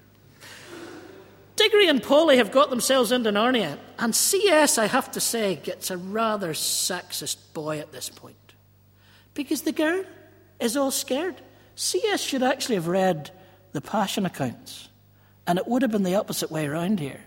Diggory 1.63 1.87
and 1.87 2.03
Polly 2.03 2.37
have 2.37 2.51
got 2.51 2.69
themselves 2.69 3.13
into 3.13 3.31
Narnia, 3.31 3.77
and 3.97 4.13
C.S., 4.13 4.77
I 4.77 4.87
have 4.87 5.09
to 5.13 5.21
say, 5.21 5.55
gets 5.55 5.89
a 5.89 5.97
rather 5.97 6.49
sexist 6.49 7.37
boy 7.53 7.79
at 7.79 7.93
this 7.93 8.09
point. 8.09 8.35
Because 9.33 9.61
the 9.61 9.71
girl 9.71 10.03
is 10.59 10.75
all 10.75 10.91
scared. 10.91 11.35
C.S. 11.75 12.19
should 12.19 12.43
actually 12.43 12.75
have 12.75 12.89
read 12.89 13.31
the 13.71 13.79
Passion 13.79 14.25
accounts, 14.25 14.89
and 15.47 15.57
it 15.57 15.65
would 15.65 15.83
have 15.83 15.91
been 15.91 16.03
the 16.03 16.15
opposite 16.15 16.51
way 16.51 16.67
around 16.67 16.99
here. 16.99 17.21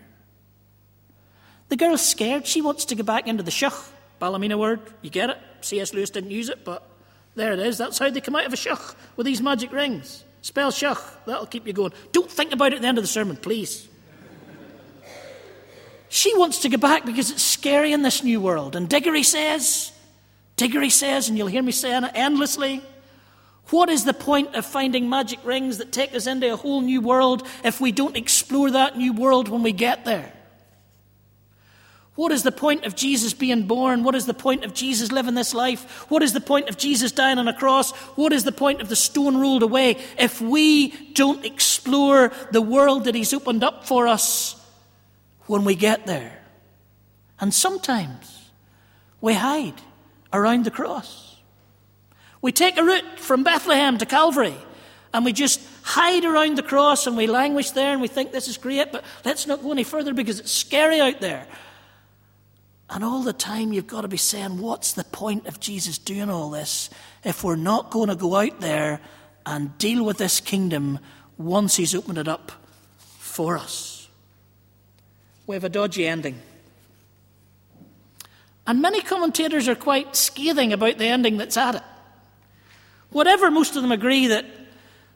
The 1.69 1.75
girl's 1.75 2.05
scared. 2.05 2.45
She 2.45 2.61
wants 2.61 2.85
to 2.85 2.95
go 2.95 3.01
back 3.01 3.25
into 3.27 3.41
the 3.41 3.49
sheugh. 3.49 3.89
Ballymena 4.19 4.59
word. 4.59 4.81
You 5.01 5.09
get 5.09 5.31
it? 5.31 5.37
C.S. 5.61 5.95
Lewis 5.95 6.11
didn't 6.11 6.29
use 6.29 6.49
it, 6.49 6.63
but 6.63 6.87
there 7.33 7.53
it 7.53 7.59
is. 7.59 7.79
That's 7.79 7.97
how 7.97 8.11
they 8.11 8.21
come 8.21 8.35
out 8.35 8.45
of 8.45 8.53
a 8.53 8.57
sheugh 8.57 8.93
with 9.15 9.25
these 9.25 9.41
magic 9.41 9.71
rings. 9.71 10.23
Spell 10.43 10.69
sheugh. 10.69 11.01
That'll 11.25 11.47
keep 11.47 11.65
you 11.65 11.73
going. 11.73 11.93
Don't 12.11 12.29
think 12.29 12.53
about 12.53 12.73
it 12.73 12.75
at 12.75 12.81
the 12.83 12.87
end 12.87 12.99
of 12.99 13.03
the 13.03 13.07
sermon, 13.07 13.35
please. 13.35 13.89
She 16.09 16.37
wants 16.37 16.59
to 16.59 16.69
go 16.69 16.77
back 16.77 17.05
because 17.05 17.31
it's 17.31 17.43
scary 17.43 17.91
in 17.91 18.01
this 18.01 18.23
new 18.23 18.39
world. 18.39 18.75
And 18.75 18.87
Diggory 18.87 19.23
says, 19.23 19.91
Diggory 20.55 20.89
says, 20.89 21.29
and 21.29 21.37
you'll 21.37 21.47
hear 21.47 21.63
me 21.63 21.71
saying 21.71 22.05
it 22.05 22.11
endlessly, 22.15 22.81
what 23.69 23.89
is 23.89 24.05
the 24.05 24.13
point 24.13 24.55
of 24.55 24.65
finding 24.65 25.09
magic 25.09 25.39
rings 25.43 25.79
that 25.79 25.91
take 25.91 26.15
us 26.15 26.25
into 26.25 26.53
a 26.53 26.55
whole 26.55 26.81
new 26.81 27.01
world 27.01 27.45
if 27.63 27.81
we 27.81 27.91
don't 27.91 28.15
explore 28.15 28.71
that 28.71 28.97
new 28.97 29.11
world 29.11 29.49
when 29.49 29.63
we 29.63 29.73
get 29.73 30.05
there? 30.05 30.31
What 32.15 32.31
is 32.31 32.41
the 32.41 32.51
point 32.51 32.85
of 32.85 32.95
Jesus 32.95 33.33
being 33.33 33.67
born? 33.67 34.03
What 34.03 34.15
is 34.15 34.25
the 34.25 34.33
point 34.33 34.63
of 34.63 34.73
Jesus 34.73 35.11
living 35.11 35.35
this 35.35 35.53
life? 35.53 36.09
What 36.09 36.23
is 36.23 36.33
the 36.33 36.41
point 36.41 36.67
of 36.69 36.77
Jesus 36.77 37.11
dying 37.11 37.37
on 37.37 37.47
a 37.47 37.53
cross? 37.53 37.91
What 38.15 38.33
is 38.33 38.43
the 38.43 38.51
point 38.51 38.81
of 38.81 38.89
the 38.89 38.95
stone 38.95 39.37
rolled 39.37 39.61
away 39.61 39.97
if 40.17 40.41
we 40.41 40.89
don't 41.13 41.45
explore 41.45 42.31
the 42.51 42.61
world 42.61 43.03
that 43.03 43.13
He's 43.13 43.33
opened 43.33 43.63
up 43.63 43.85
for 43.85 44.07
us 44.07 44.55
when 45.47 45.65
we 45.65 45.75
get 45.75 46.05
there. 46.05 46.39
And 47.39 47.53
sometimes 47.53 48.49
we 49.21 49.33
hide 49.33 49.81
around 50.31 50.65
the 50.65 50.71
cross. 50.71 51.37
We 52.41 52.51
take 52.51 52.77
a 52.77 52.83
route 52.83 53.19
from 53.19 53.43
Bethlehem 53.43 53.97
to 53.97 54.05
Calvary 54.05 54.55
and 55.13 55.25
we 55.25 55.33
just 55.33 55.61
hide 55.81 56.25
around 56.25 56.57
the 56.57 56.63
cross 56.63 57.07
and 57.07 57.17
we 57.17 57.27
languish 57.27 57.71
there 57.71 57.93
and 57.93 58.01
we 58.01 58.07
think 58.07 58.31
this 58.31 58.47
is 58.47 58.57
great, 58.57 58.91
but 58.91 59.03
let's 59.25 59.47
not 59.47 59.63
go 59.63 59.71
any 59.71 59.83
further 59.83 60.13
because 60.13 60.39
it's 60.39 60.51
scary 60.51 60.99
out 60.99 61.19
there. 61.21 61.47
And 62.89 63.03
all 63.03 63.23
the 63.23 63.33
time 63.33 63.73
you've 63.73 63.87
got 63.87 64.01
to 64.01 64.07
be 64.07 64.17
saying, 64.17 64.59
what's 64.59 64.93
the 64.93 65.03
point 65.05 65.47
of 65.47 65.59
Jesus 65.59 65.97
doing 65.97 66.29
all 66.29 66.49
this 66.49 66.89
if 67.23 67.43
we're 67.43 67.55
not 67.55 67.89
going 67.89 68.09
to 68.09 68.15
go 68.15 68.35
out 68.35 68.61
there 68.61 69.01
and 69.45 69.77
deal 69.77 70.05
with 70.05 70.17
this 70.17 70.39
kingdom 70.39 70.99
once 71.37 71.75
he's 71.75 71.95
opened 71.95 72.17
it 72.17 72.27
up 72.27 72.51
for 72.97 73.57
us? 73.57 73.96
We 75.47 75.55
have 75.55 75.63
a 75.63 75.69
dodgy 75.69 76.05
ending. 76.05 76.39
And 78.67 78.81
many 78.81 79.01
commentators 79.01 79.69
are 79.69 79.75
quite 79.75 80.15
scathing 80.15 80.73
about 80.73 80.97
the 80.97 81.05
ending 81.05 81.37
that's 81.37 81.55
at 81.55 81.75
it. 81.75 81.83
Whatever, 83.11 83.49
most 83.49 83.77
of 83.77 83.81
them 83.81 83.93
agree 83.93 84.27
that 84.27 84.45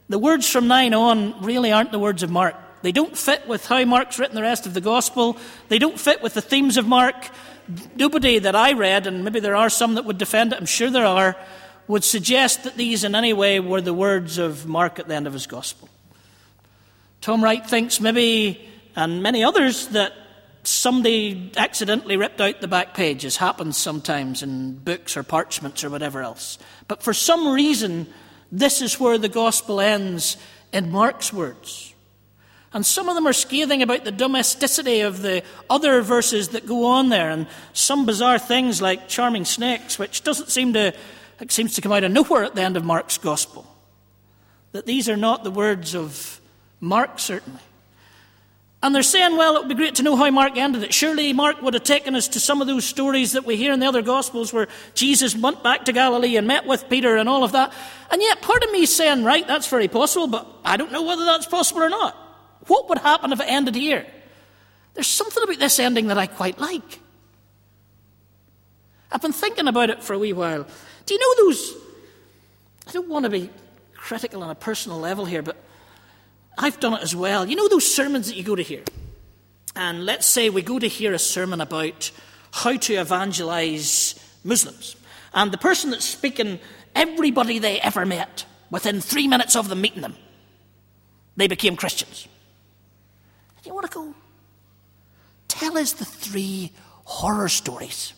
the 0.08 0.18
words 0.18 0.50
from 0.50 0.68
9 0.68 0.94
on 0.94 1.42
really 1.44 1.74
aren't 1.74 1.92
the 1.92 2.00
words 2.00 2.24
of 2.24 2.32
Mark. 2.32 2.56
They 2.82 2.94
don't 2.94 3.16
fit 3.16 3.46
with 3.48 3.66
how 3.66 3.84
Mark's 3.84 4.18
written 4.18 4.36
the 4.36 4.42
rest 4.42 4.66
of 4.66 4.74
the 4.74 4.82
gospel. 4.82 5.38
They 5.68 5.78
don't 5.78 6.00
fit 6.00 6.22
with 6.22 6.34
the 6.34 6.42
themes 6.42 6.78
of 6.78 6.88
Mark. 6.88 7.30
Nobody 7.96 8.40
that 8.40 8.56
I 8.56 8.72
read, 8.72 9.08
and 9.08 9.26
maybe 9.26 9.42
there 9.42 9.56
are 9.56 9.70
some 9.70 9.96
that 9.96 10.06
would 10.06 10.18
defend 10.18 10.54
it, 10.54 10.60
I'm 10.60 10.66
sure 10.66 10.90
there 10.90 11.06
are, 11.06 11.36
would 11.88 12.06
suggest 12.06 12.64
that 12.64 12.78
these 12.78 13.04
in 13.04 13.16
any 13.16 13.34
way 13.34 13.60
were 13.60 13.82
the 13.82 13.94
words 13.94 14.38
of 14.38 14.66
Mark 14.66 14.98
at 14.98 15.10
the 15.10 15.14
end 15.14 15.28
of 15.28 15.34
his 15.34 15.46
gospel. 15.46 15.90
Tom 17.20 17.44
Wright 17.44 17.66
thinks 17.66 18.00
maybe, 18.00 18.68
and 18.96 19.24
many 19.24 19.44
others, 19.44 19.88
that 19.90 20.14
somebody 20.64 21.52
accidentally 21.58 22.18
ripped 22.18 22.42
out 22.42 22.62
the 22.62 22.68
back 22.68 22.94
page, 22.94 23.26
as 23.26 23.38
happens 23.38 23.78
sometimes 23.78 24.44
in 24.44 24.76
books 24.76 25.18
or 25.18 25.24
parchments 25.24 25.84
or 25.84 25.90
whatever 25.90 26.22
else. 26.22 26.58
But 26.88 27.02
for 27.02 27.14
some 27.14 27.48
reason, 27.52 28.08
this 28.52 28.82
is 28.82 29.00
where 29.00 29.18
the 29.18 29.30
gospel 29.30 29.82
ends 29.82 30.38
in 30.72 30.92
Mark's 30.92 31.34
words. 31.34 31.94
And 32.74 32.86
some 32.86 33.10
of 33.10 33.16
them 33.16 33.28
are 33.28 33.34
scathing 33.34 33.82
about 33.82 34.06
the 34.06 34.12
domesticity 34.12 35.02
of 35.02 35.22
the 35.22 35.44
other 35.70 36.02
verses 36.02 36.50
that 36.50 36.66
go 36.66 36.86
on 36.86 37.10
there, 37.10 37.30
and 37.30 37.48
some 37.74 38.06
bizarre 38.06 38.40
things 38.40 38.82
like 38.82 39.08
charming 39.08 39.46
snakes, 39.46 40.00
which 40.00 40.24
doesn't 40.24 40.50
seem 40.50 40.74
to, 40.74 40.94
it 41.40 41.52
seems 41.52 41.74
to 41.76 41.82
come 41.82 41.92
out 41.92 42.04
of 42.04 42.12
nowhere 42.12 42.44
at 42.44 42.56
the 42.56 42.62
end 42.62 42.78
of 42.78 42.86
Mark's 42.86 43.18
gospel. 43.18 43.66
That 44.72 44.86
these 44.86 45.10
are 45.10 45.18
not 45.18 45.44
the 45.44 45.52
words 45.52 45.96
of 45.96 46.40
Mark, 46.80 47.20
certainly. 47.20 47.60
And 48.84 48.96
they're 48.96 49.04
saying, 49.04 49.38
well, 49.38 49.56
it 49.56 49.60
would 49.60 49.70
be 49.70 49.76
great 49.76 49.96
to 49.96 50.04
know 50.04 50.16
how 50.16 50.30
Mark 50.32 50.58
ended 50.58 50.82
it. 50.82 50.92
Surely 50.92 51.34
Mark 51.34 51.62
would 51.62 51.76
have 51.76 51.84
taken 51.84 52.16
us 52.16 52.28
to 52.30 52.40
some 52.40 52.62
of 52.62 52.68
those 52.68 52.84
stories 52.84 53.34
that 53.34 53.46
we 53.46 53.56
hear 53.56 53.74
in 53.74 53.80
the 53.80 53.86
other 53.86 54.02
Gospels 54.02 54.52
where 54.52 54.68
Jesus 54.96 55.36
went 55.36 55.62
back 55.62 55.86
to 55.86 55.94
Galilee 55.94 56.36
and 56.36 56.48
met 56.48 56.66
with 56.66 56.90
Peter 56.90 57.16
and 57.16 57.30
all 57.30 57.44
of 57.44 57.52
that. 57.52 57.72
And 58.10 58.22
yet, 58.22 58.42
part 58.42 58.64
of 58.64 58.72
me 58.72 58.82
is 58.82 58.96
saying, 58.96 59.24
right, 59.24 59.48
that's 59.48 59.68
very 59.68 59.88
possible, 59.88 60.26
but 60.26 60.48
I 60.66 60.78
don't 60.78 60.92
know 60.92 61.04
whether 61.04 61.26
that's 61.26 61.46
possible 61.46 61.84
or 61.84 61.90
not. 61.90 62.16
What 62.68 62.90
would 62.90 62.98
happen 62.98 63.32
if 63.32 63.40
it 63.40 63.48
ended 63.48 63.76
here? 63.76 64.06
There's 64.96 65.08
something 65.08 65.44
about 65.44 65.60
this 65.60 65.80
ending 65.80 66.08
that 66.08 66.18
I 66.18 66.26
quite 66.26 66.58
like. 66.58 67.00
I've 69.12 69.22
been 69.22 69.32
thinking 69.32 69.68
about 69.68 69.92
it 69.92 70.02
for 70.02 70.14
a 70.14 70.20
wee 70.20 70.34
while. 70.34 70.66
Do 71.06 71.14
you 71.14 71.20
know 71.20 71.46
those? 71.46 71.74
I 72.88 72.92
don't 72.92 73.10
want 73.10 73.26
to 73.26 73.30
be 73.30 73.52
critical 73.94 74.42
on 74.42 74.50
a 74.50 74.56
personal 74.56 75.00
level 75.00 75.26
here, 75.26 75.44
but 75.44 75.58
I've 76.58 76.79
done 76.79 76.93
it 76.93 77.01
as 77.01 77.15
well. 77.15 77.48
You 77.48 77.55
know 77.55 77.67
those 77.67 77.93
sermons 77.93 78.27
that 78.27 78.36
you 78.36 78.43
go 78.43 78.55
to 78.55 78.63
hear? 78.63 78.84
And 79.75 80.05
let's 80.05 80.25
say 80.25 80.50
we 80.50 80.62
go 80.62 80.79
to 80.79 80.88
hear 80.88 81.13
a 81.13 81.20
sermon 81.20 81.62
about 81.62 82.12
how 82.51 82.75
to 82.75 82.93
evangelize 82.96 84.15
Muslims. 84.43 84.96
And 85.34 85.51
the 85.51 85.58
person 85.58 85.91
that's 85.91 86.05
speaking, 86.05 86.60
everybody 86.93 87.60
they 87.60 87.79
ever 87.79 88.05
met, 88.05 88.46
within 88.70 89.01
three 89.01 89.27
minutes 89.27 89.55
of 89.55 89.70
them 89.70 89.81
meeting 89.81 90.01
them, 90.01 90.15
they 91.38 91.48
became 91.48 91.75
Christians. 91.75 92.27
And 93.58 93.65
you 93.65 93.74
want 93.74 93.89
to 93.89 93.98
go, 93.98 94.13
tell 95.48 95.77
us 95.77 95.93
the 95.93 96.05
three 96.05 96.72
horror 97.05 97.50
stories. 97.50 98.13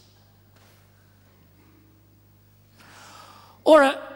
Or 3.64 3.82
a, 3.84 4.13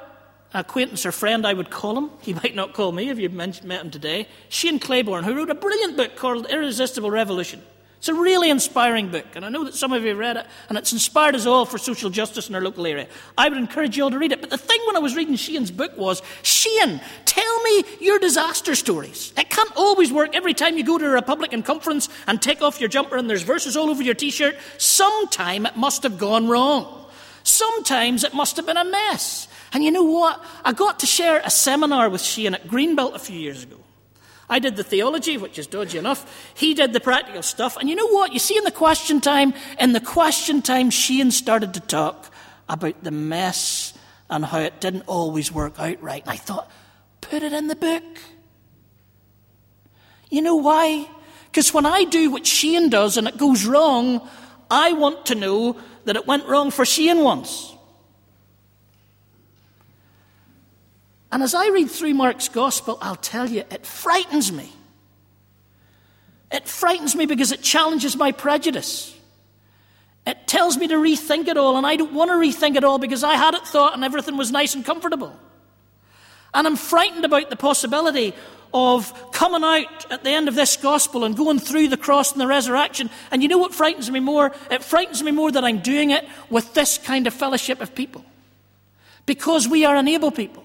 acquaintance 0.53 1.05
or 1.05 1.11
friend, 1.11 1.45
I 1.45 1.53
would 1.53 1.69
call 1.69 1.97
him. 1.97 2.09
He 2.21 2.33
might 2.41 2.55
not 2.55 2.73
call 2.73 2.91
me 2.91 3.09
if 3.09 3.19
you 3.19 3.29
met 3.29 3.61
him 3.63 3.91
today. 3.91 4.27
Shane 4.49 4.79
Claiborne, 4.79 5.23
who 5.23 5.35
wrote 5.35 5.49
a 5.49 5.55
brilliant 5.55 5.97
book 5.97 6.15
called 6.15 6.47
Irresistible 6.49 7.11
Revolution. 7.11 7.61
It's 7.97 8.09
a 8.09 8.13
really 8.13 8.51
inspiring 8.51 9.09
book, 9.09 9.25
and 9.33 9.43
I 9.43 9.49
know 9.49 9.63
that 9.63 9.73
some 9.73 9.91
of 9.91 10.03
you 10.03 10.09
have 10.09 10.19
read 10.19 10.37
it, 10.37 10.45
and 10.69 10.77
it's 10.77 10.93
inspired 10.93 11.33
us 11.33 11.47
all 11.47 11.65
for 11.65 11.79
social 11.79 12.11
justice 12.11 12.47
in 12.47 12.53
our 12.53 12.61
local 12.61 12.85
area. 12.85 13.07
I 13.35 13.49
would 13.49 13.57
encourage 13.57 13.97
you 13.97 14.03
all 14.03 14.11
to 14.11 14.19
read 14.19 14.31
it. 14.31 14.39
But 14.39 14.51
the 14.51 14.57
thing 14.57 14.79
when 14.85 14.95
I 14.95 14.99
was 14.99 15.15
reading 15.15 15.35
Shane's 15.35 15.71
book 15.71 15.97
was 15.97 16.21
Shane, 16.43 17.01
tell 17.25 17.63
me 17.63 17.83
your 17.99 18.19
disaster 18.19 18.75
stories. 18.75 19.33
It 19.35 19.49
can't 19.49 19.75
always 19.75 20.13
work 20.13 20.35
every 20.35 20.53
time 20.53 20.77
you 20.77 20.83
go 20.83 20.99
to 20.99 21.05
a 21.05 21.09
Republican 21.09 21.63
conference 21.63 22.07
and 22.27 22.39
take 22.39 22.61
off 22.61 22.79
your 22.79 22.87
jumper 22.87 23.17
and 23.17 23.27
there's 23.27 23.41
verses 23.41 23.75
all 23.75 23.89
over 23.89 24.03
your 24.03 24.13
t 24.13 24.29
shirt. 24.29 24.55
Sometime 24.77 25.65
it 25.65 25.75
must 25.75 26.03
have 26.03 26.19
gone 26.19 26.47
wrong. 26.47 27.05
Sometimes 27.43 28.23
it 28.23 28.33
must 28.33 28.57
have 28.57 28.67
been 28.67 28.77
a 28.77 28.85
mess. 28.85 29.47
And 29.73 29.83
you 29.83 29.91
know 29.91 30.03
what? 30.03 30.43
I 30.63 30.73
got 30.73 30.99
to 30.99 31.05
share 31.05 31.41
a 31.43 31.49
seminar 31.49 32.09
with 32.09 32.21
Shane 32.21 32.53
at 32.53 32.67
Greenbelt 32.67 33.15
a 33.15 33.19
few 33.19 33.37
years 33.37 33.63
ago. 33.63 33.77
I 34.49 34.59
did 34.59 34.77
the 34.77 34.83
theology, 34.83 35.37
which 35.37 35.59
is 35.59 35.67
dodgy 35.67 35.97
enough. 35.97 36.51
He 36.55 36.73
did 36.73 36.93
the 36.93 37.01
practical 37.01 37.43
stuff. 37.43 37.75
And 37.75 37.89
you 37.89 37.95
know 37.95 38.07
what? 38.07 38.31
You 38.31 38.39
see, 38.39 38.57
in 38.57 38.63
the 38.63 38.71
question 38.71 39.19
time, 39.19 39.53
in 39.79 39.91
the 39.91 39.99
question 39.99 40.61
time, 40.61 40.89
Shane 40.89 41.31
started 41.31 41.73
to 41.73 41.81
talk 41.81 42.31
about 42.69 43.03
the 43.03 43.11
mess 43.11 43.93
and 44.29 44.45
how 44.45 44.59
it 44.59 44.79
didn't 44.79 45.03
always 45.07 45.51
work 45.51 45.79
out 45.79 46.01
right. 46.01 46.21
And 46.21 46.31
I 46.31 46.37
thought, 46.37 46.71
put 47.19 47.43
it 47.43 47.51
in 47.51 47.67
the 47.67 47.75
book. 47.75 48.03
You 50.29 50.41
know 50.41 50.55
why? 50.55 51.09
Because 51.45 51.73
when 51.73 51.85
I 51.85 52.05
do 52.05 52.31
what 52.31 52.45
Shane 52.45 52.89
does 52.89 53.17
and 53.17 53.27
it 53.27 53.37
goes 53.37 53.65
wrong, 53.65 54.27
I 54.69 54.93
want 54.93 55.25
to 55.27 55.35
know 55.35 55.77
that 56.05 56.15
it 56.15 56.27
went 56.27 56.47
wrong 56.47 56.71
for 56.71 56.85
Shane 56.85 57.21
once. 57.21 57.73
And 61.37 61.43
as 61.43 61.53
I 61.53 61.67
read 61.67 61.91
through 61.91 62.15
Mark's 62.15 62.49
gospel, 62.49 62.97
I'll 62.99 63.15
tell 63.15 63.47
you, 63.47 63.63
it 63.69 63.85
frightens 63.85 64.51
me. 64.51 64.71
It 66.51 66.67
frightens 66.67 67.15
me 67.15 67.27
because 67.27 67.51
it 67.51 67.61
challenges 67.61 68.15
my 68.15 68.31
prejudice. 68.31 69.15
It 70.25 70.47
tells 70.47 70.77
me 70.77 70.87
to 70.87 70.95
rethink 70.95 71.47
it 71.47 71.55
all, 71.55 71.77
and 71.77 71.85
I 71.85 71.95
don't 71.95 72.13
want 72.13 72.31
to 72.31 72.33
rethink 72.37 72.75
it 72.75 72.83
all 72.83 72.97
because 72.97 73.23
I 73.23 73.35
had 73.35 73.53
it 73.53 73.67
thought 73.67 73.93
and 73.93 74.03
everything 74.03 74.35
was 74.35 74.51
nice 74.51 74.73
and 74.73 74.83
comfortable. 74.83 75.31
And 76.55 76.65
I'm 76.65 76.75
frightened 76.75 77.23
about 77.23 77.51
the 77.51 77.55
possibility 77.55 78.33
of 78.73 79.31
coming 79.31 79.63
out 79.63 80.11
at 80.11 80.23
the 80.23 80.31
end 80.31 80.47
of 80.47 80.55
this 80.55 80.75
gospel 80.75 81.23
and 81.23 81.37
going 81.37 81.59
through 81.59 81.89
the 81.89 81.97
cross 81.97 82.31
and 82.31 82.41
the 82.41 82.47
resurrection. 82.47 83.11
And 83.29 83.43
you 83.43 83.47
know 83.47 83.59
what 83.59 83.75
frightens 83.75 84.09
me 84.09 84.21
more? 84.21 84.55
It 84.71 84.83
frightens 84.83 85.21
me 85.21 85.29
more 85.29 85.51
that 85.51 85.63
I'm 85.63 85.81
doing 85.81 86.09
it 86.09 86.27
with 86.49 86.73
this 86.73 86.97
kind 86.97 87.27
of 87.27 87.33
fellowship 87.35 87.79
of 87.79 87.93
people. 87.93 88.25
Because 89.27 89.67
we 89.67 89.85
are 89.85 89.95
an 89.95 90.07
able 90.07 90.31
people. 90.31 90.63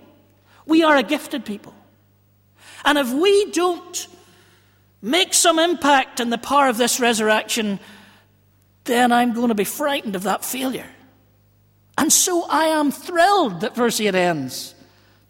We 0.67 0.83
are 0.83 0.97
a 0.97 1.03
gifted 1.03 1.45
people. 1.45 1.75
And 2.85 2.99
if 2.99 3.13
we 3.13 3.51
don't 3.53 4.09
make 5.01 5.35
some 5.35 5.59
impact 5.59 6.21
in 6.21 6.31
the 6.31 6.39
power 6.39 6.69
of 6.69 6.79
this 6.79 7.01
resurrection, 7.01 7.81
then 8.85 9.13
I'm 9.13 9.35
going 9.35 9.49
to 9.49 9.55
be 9.55 9.65
frightened 9.65 10.17
of 10.17 10.25
that 10.25 10.45
failure. 10.45 10.89
And 11.99 12.13
so 12.13 12.47
I 12.49 12.67
am 12.67 12.91
thrilled 12.91 13.61
that 13.61 13.75
verse 13.75 14.01
8 14.01 14.15
ends. 14.15 14.75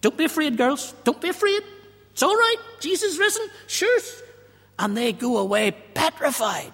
Don't 0.00 0.16
be 0.16 0.24
afraid, 0.24 0.57
girls. 0.57 0.94
Don't 1.04 1.20
be 1.20 1.28
afraid. 1.28 1.62
It's 2.12 2.22
all 2.22 2.37
right. 2.37 2.57
Jesus 2.80 3.18
risen. 3.18 3.48
Sure. 3.66 4.00
And 4.78 4.96
they 4.96 5.12
go 5.12 5.38
away 5.38 5.72
petrified. 5.94 6.72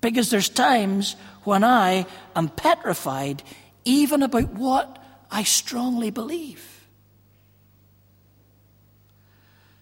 Because 0.00 0.30
there's 0.30 0.48
times 0.48 1.16
when 1.44 1.64
I 1.64 2.06
am 2.36 2.48
petrified 2.48 3.42
even 3.84 4.22
about 4.22 4.52
what 4.54 5.02
I 5.30 5.42
strongly 5.42 6.10
believe. 6.10 6.73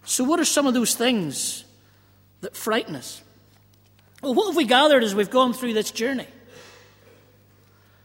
So, 0.05 0.25
what 0.25 0.41
are 0.41 0.45
some 0.45 0.67
of 0.67 0.75
those 0.75 0.95
things 0.95 1.65
that 2.41 2.57
frighten 2.57 2.97
us? 2.97 3.23
Well, 4.21 4.35
what 4.35 4.47
have 4.47 4.57
we 4.57 4.65
gathered 4.65 5.05
as 5.05 5.15
we've 5.15 5.31
gone 5.31 5.53
through 5.53 5.75
this 5.75 5.91
journey? 5.91 6.27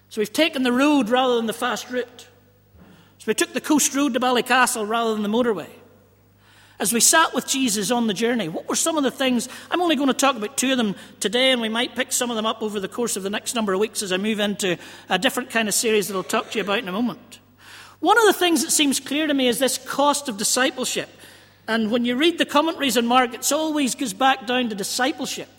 So, 0.09 0.21
we've 0.21 0.31
taken 0.31 0.63
the 0.63 0.71
road 0.71 1.09
rather 1.09 1.35
than 1.35 1.47
the 1.47 1.53
fast 1.53 1.89
route. 1.89 2.27
So, 3.17 3.25
we 3.25 3.33
took 3.33 3.53
the 3.53 3.61
coast 3.61 3.95
road 3.95 4.13
to 4.13 4.19
Ballycastle 4.19 4.87
rather 4.87 5.13
than 5.13 5.23
the 5.23 5.29
motorway. 5.29 5.69
As 6.79 6.93
we 6.93 6.99
sat 6.99 7.33
with 7.33 7.47
Jesus 7.47 7.89
on 7.89 8.05
the 8.05 8.13
journey, 8.13 8.49
what 8.49 8.69
were 8.69 8.75
some 8.75 8.97
of 8.97 9.03
the 9.03 9.09
things? 9.09 9.49
I'm 9.71 9.81
only 9.81 9.95
going 9.95 10.09
to 10.09 10.13
talk 10.13 10.35
about 10.35 10.57
two 10.57 10.71
of 10.71 10.77
them 10.77 10.95
today, 11.19 11.51
and 11.51 11.59
we 11.59 11.69
might 11.69 11.95
pick 11.95 12.11
some 12.11 12.29
of 12.29 12.35
them 12.35 12.45
up 12.45 12.61
over 12.61 12.79
the 12.79 12.87
course 12.87 13.17
of 13.17 13.23
the 13.23 13.31
next 13.31 13.55
number 13.55 13.73
of 13.73 13.79
weeks 13.79 14.03
as 14.03 14.11
I 14.11 14.17
move 14.17 14.39
into 14.39 14.77
a 15.09 15.17
different 15.17 15.49
kind 15.49 15.67
of 15.67 15.73
series 15.73 16.07
that 16.07 16.15
I'll 16.15 16.21
talk 16.21 16.51
to 16.51 16.59
you 16.59 16.63
about 16.63 16.77
in 16.77 16.87
a 16.87 16.91
moment. 16.91 17.39
One 17.99 18.19
of 18.19 18.25
the 18.25 18.33
things 18.33 18.63
that 18.63 18.69
seems 18.69 18.99
clear 18.99 19.25
to 19.25 19.33
me 19.33 19.47
is 19.47 19.57
this 19.57 19.79
cost 19.79 20.29
of 20.29 20.37
discipleship. 20.37 21.09
And 21.67 21.91
when 21.91 22.05
you 22.05 22.15
read 22.15 22.37
the 22.37 22.45
commentaries 22.45 22.97
on 22.97 23.05
Mark, 23.05 23.33
it 23.33 23.51
always 23.51 23.95
goes 23.95 24.13
back 24.13 24.47
down 24.47 24.69
to 24.69 24.75
discipleship, 24.75 25.49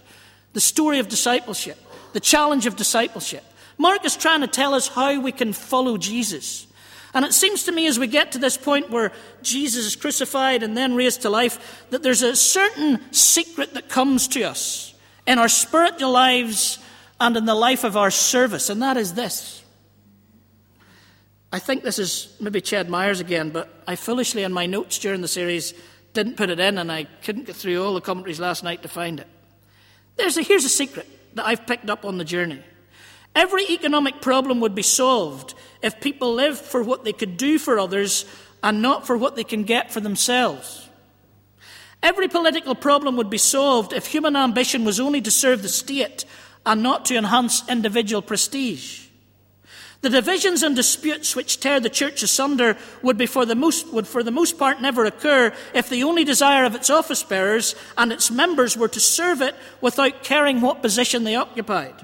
the 0.54 0.60
story 0.60 0.98
of 0.98 1.08
discipleship, 1.08 1.78
the 2.12 2.20
challenge 2.20 2.66
of 2.66 2.76
discipleship. 2.76 3.44
Mark 3.76 4.04
is 4.04 4.16
trying 4.16 4.40
to 4.40 4.46
tell 4.46 4.74
us 4.74 4.88
how 4.88 5.20
we 5.20 5.32
can 5.32 5.52
follow 5.52 5.98
Jesus. 5.98 6.66
And 7.14 7.24
it 7.24 7.32
seems 7.32 7.64
to 7.64 7.72
me 7.72 7.86
as 7.86 7.98
we 7.98 8.06
get 8.06 8.32
to 8.32 8.38
this 8.38 8.56
point 8.56 8.90
where 8.90 9.12
Jesus 9.42 9.84
is 9.84 9.96
crucified 9.96 10.62
and 10.62 10.76
then 10.76 10.94
raised 10.94 11.22
to 11.22 11.30
life, 11.30 11.86
that 11.90 12.02
there's 12.02 12.22
a 12.22 12.36
certain 12.36 13.00
secret 13.12 13.74
that 13.74 13.88
comes 13.88 14.28
to 14.28 14.42
us 14.42 14.94
in 15.26 15.38
our 15.38 15.48
spiritual 15.48 16.10
lives 16.10 16.78
and 17.20 17.36
in 17.36 17.44
the 17.44 17.54
life 17.54 17.84
of 17.84 17.96
our 17.96 18.10
service, 18.10 18.70
and 18.70 18.80
that 18.82 18.96
is 18.96 19.14
this. 19.14 19.62
I 21.52 21.58
think 21.58 21.82
this 21.82 21.98
is 21.98 22.36
maybe 22.40 22.60
Ched 22.60 22.88
Myers 22.88 23.20
again, 23.20 23.50
but 23.50 23.82
I 23.86 23.96
foolishly, 23.96 24.42
in 24.42 24.52
my 24.52 24.66
notes 24.66 24.98
during 24.98 25.22
the 25.22 25.28
series, 25.28 25.72
didn't 26.12 26.36
put 26.36 26.50
it 26.50 26.58
in, 26.58 26.78
and 26.78 26.90
I 26.90 27.04
couldn't 27.22 27.46
get 27.46 27.56
through 27.56 27.84
all 27.84 27.94
the 27.94 28.00
commentaries 28.00 28.40
last 28.40 28.64
night 28.64 28.82
to 28.82 28.88
find 28.88 29.20
it. 29.20 29.26
There's 30.16 30.36
a, 30.36 30.42
here's 30.42 30.64
a 30.64 30.70
secret 30.70 31.08
that 31.34 31.46
I've 31.46 31.66
picked 31.66 31.88
up 31.88 32.04
on 32.04 32.18
the 32.18 32.24
journey. 32.24 32.62
Every 33.34 33.64
economic 33.70 34.20
problem 34.20 34.60
would 34.60 34.74
be 34.74 34.82
solved 34.82 35.54
if 35.82 36.00
people 36.00 36.34
lived 36.34 36.58
for 36.58 36.82
what 36.82 37.04
they 37.04 37.12
could 37.12 37.36
do 37.36 37.58
for 37.58 37.78
others 37.78 38.24
and 38.62 38.82
not 38.82 39.06
for 39.06 39.16
what 39.16 39.36
they 39.36 39.44
can 39.44 39.62
get 39.62 39.92
for 39.92 40.00
themselves. 40.00 40.88
Every 42.02 42.28
political 42.28 42.74
problem 42.74 43.16
would 43.16 43.30
be 43.30 43.38
solved 43.38 43.92
if 43.92 44.06
human 44.06 44.36
ambition 44.36 44.84
was 44.84 45.00
only 45.00 45.20
to 45.20 45.30
serve 45.30 45.62
the 45.62 45.68
state 45.68 46.24
and 46.64 46.82
not 46.82 47.04
to 47.06 47.16
enhance 47.16 47.68
individual 47.68 48.22
prestige. 48.22 49.07
The 50.00 50.10
divisions 50.10 50.62
and 50.62 50.76
disputes 50.76 51.34
which 51.34 51.58
tear 51.58 51.80
the 51.80 51.90
church 51.90 52.22
asunder 52.22 52.76
would, 53.02 53.18
be 53.18 53.26
for 53.26 53.44
the 53.44 53.56
most, 53.56 53.92
would 53.92 54.06
for 54.06 54.22
the 54.22 54.30
most 54.30 54.56
part 54.56 54.80
never 54.80 55.04
occur 55.04 55.52
if 55.74 55.88
the 55.88 56.04
only 56.04 56.22
desire 56.24 56.64
of 56.64 56.76
its 56.76 56.88
office 56.88 57.24
bearers 57.24 57.74
and 57.96 58.12
its 58.12 58.30
members 58.30 58.76
were 58.76 58.88
to 58.88 59.00
serve 59.00 59.42
it 59.42 59.56
without 59.80 60.22
caring 60.22 60.60
what 60.60 60.82
position 60.82 61.24
they 61.24 61.34
occupied. 61.34 61.94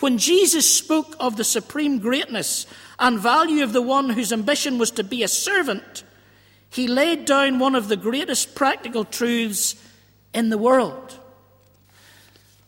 When 0.00 0.18
Jesus 0.18 0.68
spoke 0.68 1.14
of 1.20 1.36
the 1.36 1.44
supreme 1.44 2.00
greatness 2.00 2.66
and 2.98 3.18
value 3.18 3.62
of 3.62 3.72
the 3.72 3.82
one 3.82 4.10
whose 4.10 4.32
ambition 4.32 4.76
was 4.76 4.90
to 4.92 5.04
be 5.04 5.22
a 5.22 5.28
servant, 5.28 6.02
he 6.68 6.88
laid 6.88 7.26
down 7.26 7.60
one 7.60 7.76
of 7.76 7.86
the 7.86 7.96
greatest 7.96 8.56
practical 8.56 9.04
truths 9.04 9.76
in 10.32 10.48
the 10.48 10.58
world. 10.58 11.16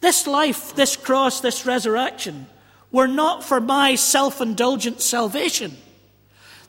This 0.00 0.28
life, 0.28 0.76
this 0.76 0.96
cross, 0.96 1.40
this 1.40 1.66
resurrection 1.66 2.46
were 2.90 3.08
not 3.08 3.44
for 3.44 3.60
my 3.60 3.94
self 3.94 4.40
indulgent 4.40 5.00
salvation, 5.00 5.76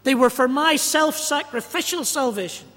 they 0.04 0.16
were 0.16 0.30
for 0.30 0.48
my 0.48 0.76
self 0.76 1.18
sacrificial 1.18 2.04
salvation. 2.06 2.68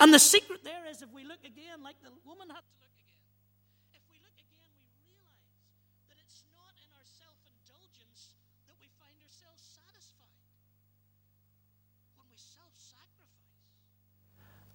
And 0.00 0.14
the 0.14 0.18
secret 0.18 0.64
there 0.64 0.86
is 0.90 1.02
if 1.02 1.12
we 1.12 1.24
look 1.24 1.40
again, 1.44 1.82
like 1.82 1.96
the 2.02 2.10
woman 2.26 2.48
had 2.48 2.62
to 2.62 2.74
look 2.78 2.94
again, 2.94 3.18
if 3.94 4.02
we 4.10 4.18
look 4.22 4.36
again, 4.38 4.70
we 5.02 5.10
realize 5.10 6.06
that 6.06 6.18
it's 6.22 6.42
not 6.54 6.74
in 6.78 6.90
our 6.94 7.06
self 7.18 7.38
indulgence 7.46 8.34
that 8.66 8.76
we 8.80 8.88
find 9.00 9.16
ourselves 9.26 9.62
satisfied. 9.74 10.38
When 12.16 12.26
we 12.30 12.38
self 12.38 12.74
sacrifice 12.78 13.58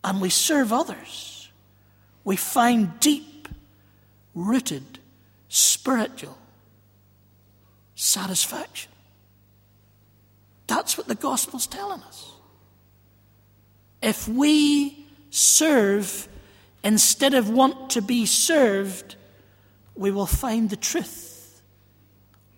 and 0.04 0.20
we 0.20 0.30
serve 0.30 0.74
others, 0.74 1.52
we 2.24 2.36
find 2.36 3.00
deep 3.00 3.48
rooted 4.36 5.00
spiritual 5.48 6.38
satisfaction. 8.04 8.92
That's 10.68 10.98
what 10.98 11.08
the 11.08 11.16
gospel's 11.16 11.68
telling 11.68 12.02
us. 12.02 12.32
If 14.02 14.28
we 14.28 15.06
serve 15.30 16.28
instead 16.84 17.34
of 17.34 17.50
want 17.50 17.92
to 17.92 18.02
be 18.02 18.26
served, 18.26 19.16
we 19.96 20.12
will 20.12 20.26
find 20.26 20.70
the 20.70 20.76
truth 20.76 21.62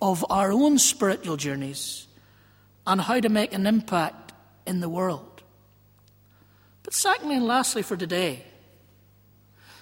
of 0.01 0.25
our 0.29 0.51
own 0.51 0.79
spiritual 0.79 1.37
journeys 1.37 2.07
and 2.87 3.01
how 3.01 3.19
to 3.19 3.29
make 3.29 3.53
an 3.53 3.67
impact 3.67 4.33
in 4.65 4.79
the 4.79 4.89
world. 4.89 5.43
But 6.83 6.93
secondly 6.93 7.35
and 7.35 7.45
lastly 7.45 7.81
for 7.81 7.97
today, 7.97 8.43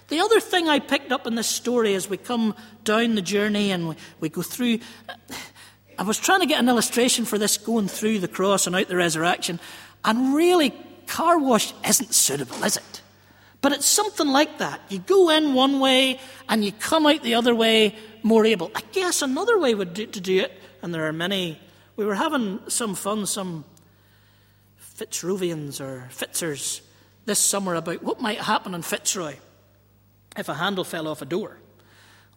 the 0.10 0.20
other 0.20 0.40
thing 0.40 0.68
I 0.68 0.80
picked 0.80 1.12
up 1.12 1.26
in 1.26 1.36
this 1.36 1.48
story 1.48 1.96
as 1.96 2.10
we 2.10 2.18
come 2.18 2.56
down 2.84 3.16
the 3.16 3.22
journey 3.22 3.72
and 3.72 3.90
we, 3.90 3.96
we 4.20 4.30
go 4.30 4.42
through, 4.42 4.80
I 5.98 6.04
was 6.04 6.18
trying 6.18 6.42
to 6.42 6.46
get 6.46 6.60
an 6.60 6.70
illustration 6.70 7.26
for 7.26 7.38
this 7.38 7.58
going 7.58 7.88
through 7.88 8.20
the 8.20 8.28
cross 8.28 8.68
and 8.68 8.76
out 8.76 8.88
the 8.88 8.96
resurrection, 8.96 9.60
and 10.04 10.36
really, 10.36 10.72
car 11.08 11.38
wash 11.40 11.74
isn't 11.88 12.14
suitable, 12.14 12.64
is 12.64 12.78
it? 12.78 13.02
But 13.62 13.72
it's 13.72 13.86
something 13.86 14.28
like 14.28 14.58
that. 14.58 14.82
You 14.90 15.00
go 15.00 15.30
in 15.30 15.54
one 15.54 15.80
way 15.80 16.20
and 16.50 16.66
you 16.66 16.74
come 16.74 17.06
out 17.06 17.24
the 17.24 17.36
other 17.36 17.56
way 17.56 17.96
more 18.22 18.46
able. 18.46 18.72
I 18.76 18.82
guess 18.92 19.22
another 19.22 19.58
way 19.58 19.74
would 19.74 19.94
do, 19.94 20.06
to 20.06 20.20
do 20.20 20.42
it, 20.42 20.52
and 20.82 20.94
there 20.94 21.08
are 21.08 21.14
many. 21.14 21.60
We 21.96 22.06
were 22.06 22.16
having 22.16 22.60
some 22.68 22.96
fun, 22.96 23.26
some 23.26 23.64
Fitzrovians 24.98 25.80
or 25.80 26.08
Fitzers 26.10 26.82
this 27.26 27.40
summer 27.40 27.76
about 27.76 28.04
what 28.04 28.20
might 28.20 28.40
happen 28.40 28.74
in 28.74 28.82
Fitzroy 28.82 29.36
if 30.36 30.50
a 30.50 30.56
handle 30.56 30.84
fell 30.84 31.08
off 31.08 31.22
a 31.22 31.26
door. 31.26 31.58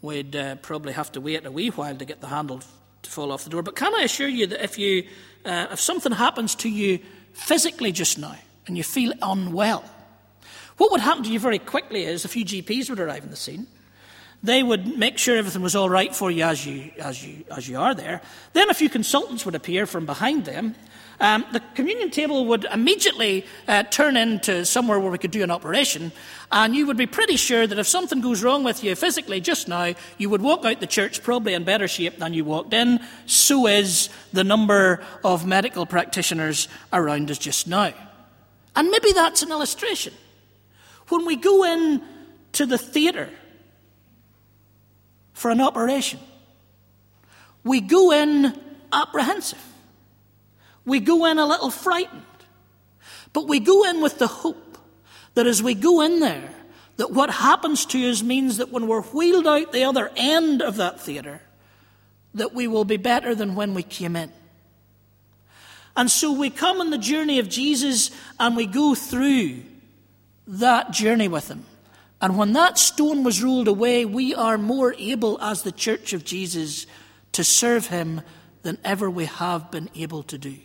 We'd 0.03 0.37
uh, 0.37 0.57
probably 0.57 0.93
have 0.93 1.11
to 1.13 1.21
wait 1.21 1.45
a 1.45 1.51
wee 1.51 1.69
while 1.69 1.97
to 1.97 2.05
get 2.05 2.21
the 2.21 2.29
handle 2.29 2.63
to 3.07 3.11
fall 3.11 3.33
off 3.33 3.45
the 3.45 3.51
door. 3.51 3.63
But 3.63 3.77
can 3.77 3.95
I 3.95 4.03
assure 4.03 4.29
you 4.29 4.47
that 4.49 4.63
if 4.63 4.79
you, 4.79 5.09
uh, 5.45 5.69
if 5.73 5.81
something 5.81 6.13
happens 6.13 6.55
to 6.57 6.69
you 6.69 7.01
physically 7.33 7.93
just 7.93 8.19
now 8.19 8.37
and 8.67 8.77
you 8.77 8.83
feel 8.83 9.13
unwell, 9.23 9.85
what 10.77 10.91
would 10.91 11.01
happen 11.01 11.25
to 11.25 11.31
you 11.31 11.39
very 11.39 11.59
quickly 11.59 12.05
is 12.05 12.25
a 12.25 12.29
few 12.29 12.45
GPs 12.45 12.91
would 12.91 13.01
arrive 13.01 13.25
on 13.25 13.31
the 13.31 13.37
scene. 13.37 13.67
They 14.43 14.63
would 14.63 14.99
make 14.99 15.19
sure 15.19 15.37
everything 15.37 15.63
was 15.63 15.75
all 15.75 15.89
right 15.89 16.15
for 16.15 16.31
you 16.31 16.45
as 16.45 16.67
you, 16.67 16.93
as 16.99 17.25
you, 17.25 17.45
as 17.51 17.69
you 17.69 17.79
are 17.79 17.95
there. 17.95 18.21
Then 18.53 18.69
a 18.69 18.75
few 18.75 18.89
consultants 18.89 19.47
would 19.47 19.55
appear 19.55 19.87
from 19.87 20.05
behind 20.05 20.45
them. 20.45 20.75
Um, 21.19 21.47
the 21.53 21.61
communion 21.75 22.11
table 22.11 22.45
would 22.47 22.65
immediately 22.65 23.47
uh, 23.67 23.85
turn 23.85 24.17
into 24.17 24.67
somewhere 24.67 25.01
where 25.01 25.11
we 25.11 25.19
could 25.19 25.31
do 25.31 25.43
an 25.43 25.51
operation, 25.51 26.13
and 26.53 26.77
you 26.77 26.87
would 26.87 26.99
be 26.99 27.07
pretty 27.07 27.37
sure 27.37 27.67
that 27.67 27.79
if 27.79 27.87
something 27.87 28.21
goes 28.21 28.43
wrong 28.43 28.65
with 28.65 28.85
you 28.85 28.95
physically 28.95 29.41
just 29.41 29.67
now, 29.67 29.95
you 30.19 30.29
would 30.29 30.43
walk 30.43 30.65
out 30.65 30.81
the 30.81 30.87
church 30.87 31.23
probably 31.23 31.55
in 31.55 31.65
better 31.65 31.89
shape 31.89 32.19
than 32.19 32.35
you 32.35 32.45
walked 32.45 32.75
in. 32.75 33.01
So 33.25 33.67
is 33.67 34.11
the 34.33 34.45
number 34.45 35.03
of 35.25 35.47
medical 35.47 35.87
practitioners 35.87 36.69
around 36.93 37.31
us 37.31 37.39
just 37.39 37.67
now. 37.67 37.95
And 38.75 38.91
maybe 38.91 39.13
that's 39.13 39.43
an 39.43 39.51
illustration. 39.51 40.13
When 41.09 41.25
we 41.25 41.37
go 41.37 41.65
in 41.65 42.03
to 42.53 42.67
the 42.67 42.79
theatre 42.79 43.31
for 45.33 45.51
an 45.51 45.63
operation, 45.63 46.21
we 47.65 47.81
go 47.81 48.13
in 48.13 48.59
apprehensive. 48.93 49.63
We 50.87 51.01
go 51.01 51.27
in 51.27 51.39
a 51.39 51.45
little 51.45 51.71
frightened. 51.71 52.23
But 53.33 53.49
we 53.49 53.61
go 53.61 53.85
in 53.85 54.01
with 54.01 54.19
the 54.19 54.27
hope 54.27 54.79
that 55.35 55.47
as 55.47 55.63
we 55.63 55.75
go 55.75 56.01
in 56.01 56.21
there, 56.21 56.49
that 56.97 57.11
what 57.11 57.29
happens 57.29 57.85
to 57.87 58.11
us 58.11 58.23
means 58.23 58.57
that 58.57 58.73
when 58.73 58.87
we're 58.87 59.03
wheeled 59.03 59.47
out 59.47 59.73
the 59.73 59.85
other 59.85 60.11
end 60.17 60.63
of 60.63 60.77
that 60.77 60.99
theatre, 61.01 61.43
that 62.33 62.55
we 62.55 62.67
will 62.67 62.85
be 62.85 62.97
better 62.97 63.35
than 63.35 63.55
when 63.55 63.75
we 63.75 63.83
came 63.83 64.17
in. 64.17 64.33
And 65.97 66.11
so 66.11 66.33
we 66.33 66.51
come 66.51 66.81
on 66.81 66.91
the 66.91 66.99
journey 66.99 67.39
of 67.39 67.49
Jesus 67.49 68.11
and 68.39 68.57
we 68.57 68.67
go 68.67 68.95
through 68.95 69.63
that 70.47 70.91
journey 70.93 71.29
with 71.29 71.49
him. 71.49 71.65
And 72.21 72.39
when 72.39 72.55
that 72.55 72.79
stone 72.79 73.25
was 73.25 73.43
rolled 73.43 73.69
away, 73.69 74.05
we 74.05 74.35
are 74.35 74.57
more 74.57 74.95
able 74.99 75.41
as 75.41 75.63
the 75.63 75.73
church 75.73 76.13
of 76.13 76.25
Jesus 76.25 76.87
to 77.33 77.45
serve 77.45 77.89
him 77.89 78.23
than 78.63 78.79
ever 78.85 79.11
we 79.11 79.27
have 79.27 79.71
been 79.71 79.91
able 79.95 80.23
to 80.25 80.39
do. 80.39 80.57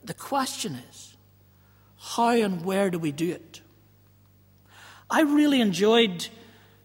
But 0.00 0.06
the 0.06 0.14
question 0.14 0.78
is, 0.90 1.14
how 1.98 2.30
and 2.30 2.64
where 2.64 2.88
do 2.90 2.98
we 2.98 3.12
do 3.12 3.30
it? 3.30 3.60
I 5.10 5.20
really 5.20 5.60
enjoyed 5.60 6.28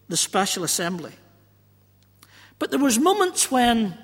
the 0.10 0.17
special 0.17 0.65
assembly. 0.65 1.13
But 2.60 2.71
there 2.71 2.80
was 2.80 2.99
moments 2.99 3.49
when 3.49 3.97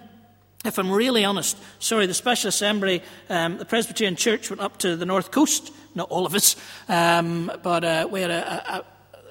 if 0.64 0.78
I'm 0.78 0.92
really 0.92 1.26
honest, 1.26 1.58
sorry, 1.80 2.06
the 2.06 2.14
Special 2.14 2.50
Assembly, 2.50 3.02
um, 3.30 3.58
the 3.58 3.66
Presbyterian 3.66 4.16
Church 4.16 4.52
went 4.52 4.62
up 4.62 4.78
to 4.80 4.96
the 4.96 5.08
North 5.08 5.32
Coast, 5.32 5.74
not 5.96 6.10
all 6.12 6.28
of 6.28 6.36
us, 6.36 6.56
um, 6.88 7.52
but 7.64 7.84
uh, 7.84 8.08
we 8.12 8.22
had 8.22 8.30
a, 8.30 8.76
a, 8.76 8.86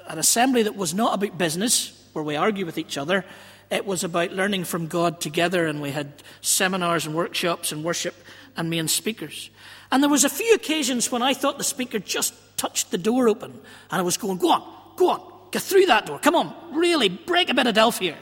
an 0.08 0.18
assembly 0.18 0.64
that 0.64 0.74
was 0.74 0.92
not 0.92 1.14
about 1.14 1.38
business, 1.38 1.96
where 2.14 2.24
we 2.24 2.34
argue 2.34 2.66
with 2.66 2.78
each 2.78 2.98
other. 2.98 3.24
It 3.70 3.86
was 3.86 4.02
about 4.02 4.32
learning 4.32 4.64
from 4.64 4.88
God 4.88 5.20
together, 5.20 5.68
and 5.68 5.80
we 5.80 5.92
had 5.92 6.12
seminars 6.40 7.06
and 7.06 7.14
workshops 7.14 7.70
and 7.70 7.84
worship 7.84 8.16
and 8.60 8.68
main 8.68 8.88
speakers. 8.88 9.48
And 9.90 10.02
there 10.02 10.10
was 10.10 10.22
a 10.22 10.28
few 10.28 10.54
occasions 10.54 11.10
when 11.10 11.22
I 11.22 11.32
thought 11.32 11.56
the 11.56 11.64
speaker 11.64 11.98
just 11.98 12.34
touched 12.58 12.90
the 12.90 12.98
door 12.98 13.26
open, 13.26 13.52
and 13.52 14.00
I 14.00 14.02
was 14.02 14.18
going, 14.18 14.36
go 14.36 14.52
on, 14.52 14.62
go 14.96 15.08
on, 15.08 15.32
get 15.50 15.62
through 15.62 15.86
that 15.86 16.04
door, 16.04 16.18
come 16.18 16.36
on, 16.36 16.54
really, 16.72 17.08
break 17.08 17.48
a 17.48 17.54
bit 17.54 17.66
of 17.66 17.74
Delph 17.74 17.98
here. 17.98 18.18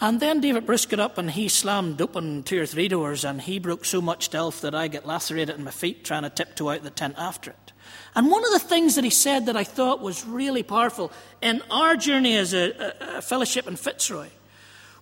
And 0.00 0.18
then 0.18 0.40
David 0.40 0.66
Bruce 0.66 0.84
got 0.84 0.98
up 0.98 1.16
and 1.16 1.30
he 1.30 1.48
slammed 1.48 2.02
open 2.02 2.42
two 2.42 2.60
or 2.60 2.66
three 2.66 2.88
doors 2.88 3.24
and 3.24 3.40
he 3.40 3.60
broke 3.60 3.84
so 3.84 4.02
much 4.02 4.30
Delph 4.30 4.60
that 4.62 4.74
I 4.74 4.88
get 4.88 5.06
lacerated 5.06 5.56
in 5.56 5.64
my 5.64 5.70
feet 5.70 6.04
trying 6.04 6.24
to 6.24 6.30
tiptoe 6.30 6.70
out 6.70 6.82
the 6.82 6.90
tent 6.90 7.14
after 7.16 7.52
it. 7.52 7.72
And 8.16 8.28
one 8.28 8.44
of 8.44 8.50
the 8.50 8.58
things 8.58 8.96
that 8.96 9.04
he 9.04 9.10
said 9.10 9.46
that 9.46 9.56
I 9.56 9.62
thought 9.62 10.00
was 10.00 10.26
really 10.26 10.64
powerful 10.64 11.12
in 11.40 11.62
our 11.70 11.94
journey 11.94 12.36
as 12.36 12.52
a, 12.52 12.72
a, 12.72 13.18
a 13.18 13.22
fellowship 13.22 13.68
in 13.68 13.76
Fitzroy 13.76 14.28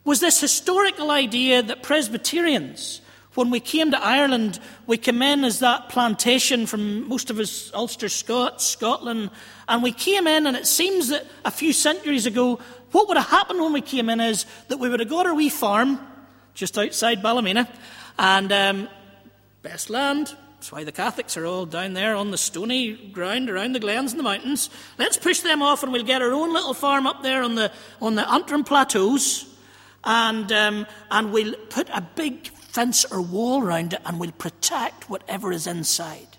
was 0.05 0.21
this 0.21 0.41
historical 0.41 1.11
idea 1.11 1.63
that 1.63 1.83
Presbyterians, 1.83 3.01
when 3.35 3.51
we 3.51 3.61
came 3.61 3.91
to 3.91 4.03
Ireland, 4.03 4.61
we 4.87 4.99
came 4.99 5.23
in 5.23 5.45
as 5.45 5.61
that 5.61 5.89
plantation 5.89 6.67
from 6.67 7.09
most 7.09 7.31
of 7.31 7.39
us 7.39 7.73
Ulster 7.73 8.09
Scots, 8.09 8.67
Scotland, 8.67 9.31
and 9.69 9.83
we 9.83 9.93
came 9.93 10.27
in, 10.27 10.47
and 10.47 10.57
it 10.57 10.67
seems 10.67 11.09
that 11.09 11.27
a 11.45 11.51
few 11.51 11.73
centuries 11.73 12.27
ago, 12.27 12.61
what 12.91 13.09
would 13.09 13.17
have 13.17 13.29
happened 13.29 13.61
when 13.61 13.73
we 13.73 13.81
came 13.81 14.11
in 14.11 14.21
is 14.21 14.45
that 14.69 14.79
we 14.79 14.89
would 14.89 15.01
have 15.01 15.09
got 15.09 15.27
our 15.27 15.35
wee 15.35 15.49
farm 15.49 15.99
just 16.55 16.77
outside 16.77 17.23
Ballymena 17.23 17.69
and 18.19 18.53
um, 18.53 18.89
best 19.63 19.89
land. 19.89 20.35
That's 20.57 20.71
why 20.71 20.85
the 20.85 20.93
Catholics 20.93 21.37
are 21.37 21.47
all 21.47 21.65
down 21.65 21.95
there 21.95 22.15
on 22.15 22.31
the 22.31 22.39
stony 22.39 22.93
ground 22.93 23.49
around 23.49 23.73
the 23.73 23.81
glens 23.81 24.13
and 24.13 24.21
the 24.21 24.25
mountains. 24.25 24.69
Let's 24.99 25.17
push 25.17 25.41
them 25.41 25.63
off 25.63 25.83
and 25.83 25.91
we'll 25.91 26.05
get 26.05 26.23
our 26.23 26.33
own 26.33 26.53
little 26.53 26.75
farm 26.75 27.07
up 27.07 27.23
there 27.23 27.43
on 27.43 27.55
the, 27.55 27.73
on 28.01 28.15
the 28.15 28.31
Antrim 28.31 28.63
Plateaus 28.63 29.49
and, 30.05 30.53
um, 30.53 30.87
and 31.11 31.33
we'll 31.33 31.55
put 31.71 31.89
a 31.89 32.03
big 32.15 32.51
fence 32.73 33.05
or 33.05 33.21
wall 33.21 33.63
around 33.63 33.93
it 33.93 34.01
and 34.07 34.19
we'll 34.19 34.33
protect 34.33 35.11
whatever 35.11 35.53
is 35.53 35.67
inside. 35.67 36.39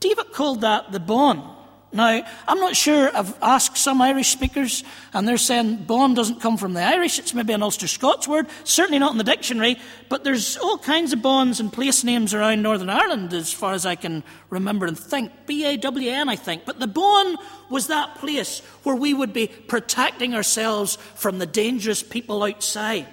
David 0.00 0.32
called 0.32 0.62
that 0.62 0.92
the 0.92 1.00
bawn. 1.00 1.56
Now, 1.92 2.22
I'm 2.46 2.60
not 2.60 2.76
sure. 2.76 3.10
I've 3.16 3.36
asked 3.42 3.76
some 3.76 4.00
Irish 4.00 4.28
speakers, 4.28 4.84
and 5.12 5.26
they're 5.26 5.36
saying 5.36 5.86
bawn 5.86 6.14
doesn't 6.14 6.40
come 6.40 6.56
from 6.56 6.72
the 6.72 6.82
Irish. 6.82 7.18
It's 7.18 7.34
maybe 7.34 7.52
an 7.52 7.64
Ulster 7.64 7.88
Scots 7.88 8.28
word, 8.28 8.46
certainly 8.62 9.00
not 9.00 9.10
in 9.10 9.18
the 9.18 9.24
dictionary. 9.24 9.76
But 10.08 10.22
there's 10.22 10.56
all 10.56 10.78
kinds 10.78 11.12
of 11.12 11.20
bawns 11.20 11.58
and 11.58 11.72
place 11.72 12.04
names 12.04 12.32
around 12.32 12.62
Northern 12.62 12.90
Ireland, 12.90 13.32
as 13.32 13.52
far 13.52 13.72
as 13.72 13.86
I 13.86 13.96
can 13.96 14.22
remember 14.50 14.86
and 14.86 14.96
think. 14.96 15.32
B 15.46 15.64
A 15.64 15.76
W 15.78 16.10
N, 16.10 16.28
I 16.28 16.36
think. 16.36 16.64
But 16.64 16.78
the 16.78 16.86
bawn 16.86 17.36
was 17.68 17.88
that 17.88 18.14
place 18.16 18.60
where 18.84 18.96
we 18.96 19.12
would 19.12 19.32
be 19.32 19.48
protecting 19.48 20.32
ourselves 20.32 20.96
from 21.16 21.40
the 21.40 21.46
dangerous 21.46 22.04
people 22.04 22.44
outside. 22.44 23.08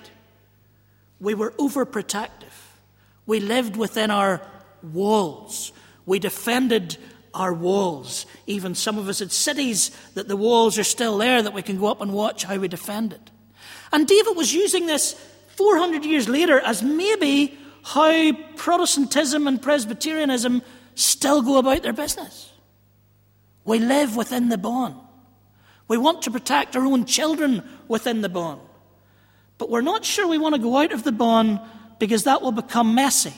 We 1.20 1.34
were 1.34 1.52
overprotective. 1.52 2.54
We 3.26 3.40
lived 3.40 3.76
within 3.76 4.12
our 4.12 4.42
walls. 4.82 5.72
We 6.06 6.20
defended 6.20 6.98
our 7.34 7.54
walls. 7.54 8.26
Even 8.46 8.76
some 8.76 8.98
of 8.98 9.08
us 9.10 9.20
had 9.20 9.32
cities 9.32 9.92
that 10.16 10.28
the 10.28 10.38
walls 10.38 10.78
are 10.78 10.84
still 10.84 11.18
there 11.18 11.42
that 11.42 11.54
we 11.54 11.62
can 11.62 11.78
go 11.78 11.88
up 11.88 12.02
and 12.02 12.14
watch 12.14 12.44
how 12.44 12.58
we 12.58 12.68
defend 12.68 13.14
it. 13.14 13.32
And 13.92 14.08
David 14.08 14.36
was 14.36 14.54
using 14.54 14.88
this 14.88 15.14
400 15.56 16.06
years 16.06 16.28
later 16.28 16.60
as 16.60 16.84
maybe 16.84 17.58
how 17.84 18.34
Protestantism 18.56 19.48
and 19.48 19.62
Presbyterianism 19.62 20.62
still 20.96 21.42
go 21.42 21.58
about 21.58 21.84
their 21.84 21.94
business. 21.94 22.52
We 23.64 23.80
live 23.80 24.16
within 24.16 24.50
the 24.50 24.58
bawn. 24.58 25.00
We 25.88 25.98
want 25.98 26.24
to 26.24 26.32
protect 26.32 26.76
our 26.76 26.86
own 26.86 27.06
children 27.06 27.64
within 27.88 28.22
the 28.22 28.30
bawn. 28.30 28.60
But 29.58 29.70
we're 29.70 29.82
not 29.82 30.06
sure 30.06 30.28
we 30.28 30.38
want 30.38 30.56
to 30.56 30.62
go 30.62 30.78
out 30.78 30.92
of 30.92 31.04
the 31.04 31.12
bawn 31.12 31.60
because 32.00 32.26
that 32.26 32.42
will 32.42 32.52
become 32.52 32.94
messy. 32.96 33.34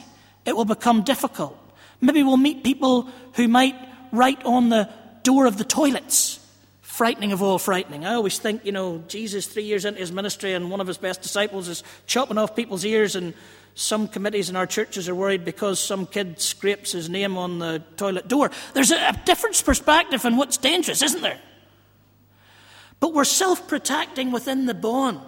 It 0.46 0.56
will 0.56 0.66
become 0.66 1.04
difficult. 1.04 1.58
Maybe 2.02 2.24
we'll 2.24 2.38
meet 2.38 2.64
people 2.64 3.10
who 3.34 3.48
might 3.48 3.76
write 4.12 4.44
on 4.46 4.70
the 4.70 4.90
door 5.24 5.46
of 5.46 5.58
the 5.58 5.64
toilets 5.64 6.40
frightening 7.00 7.32
of 7.32 7.42
all 7.42 7.58
frightening. 7.58 8.06
I 8.06 8.16
always 8.16 8.40
think, 8.40 8.66
you 8.66 8.74
know, 8.74 9.02
Jesus, 9.08 9.48
three 9.48 9.64
years 9.64 9.86
into 9.86 10.02
his 10.02 10.12
ministry, 10.12 10.54
and 10.54 10.70
one 10.70 10.82
of 10.82 10.88
his 10.88 10.98
best 10.98 11.22
disciples 11.22 11.70
is 11.70 11.82
chopping 12.08 12.38
off 12.38 12.58
people's 12.58 12.84
ears, 12.84 13.16
and 13.16 13.34
some 13.74 14.10
committees 14.10 14.50
in 14.50 14.58
our 14.58 14.68
churches 14.68 15.08
are 15.08 15.16
worried 15.16 15.46
because 15.46 15.80
some 15.80 16.06
kid 16.06 16.42
scrapes 16.42 16.92
his 16.92 17.10
name 17.10 17.38
on 17.38 17.60
the 17.60 17.82
toilet 17.96 18.28
door. 18.28 18.52
There's 18.74 18.92
a, 18.92 18.98
a 18.98 19.22
different 19.24 19.64
perspective 19.64 20.26
on 20.26 20.36
what's 20.36 20.58
dangerous, 20.58 21.02
isn't 21.02 21.22
there? 21.22 21.40
But 23.00 23.14
we're 23.14 23.24
self 23.24 23.66
protecting 23.70 24.34
within 24.34 24.66
the 24.66 24.74
bawn. 24.74 25.22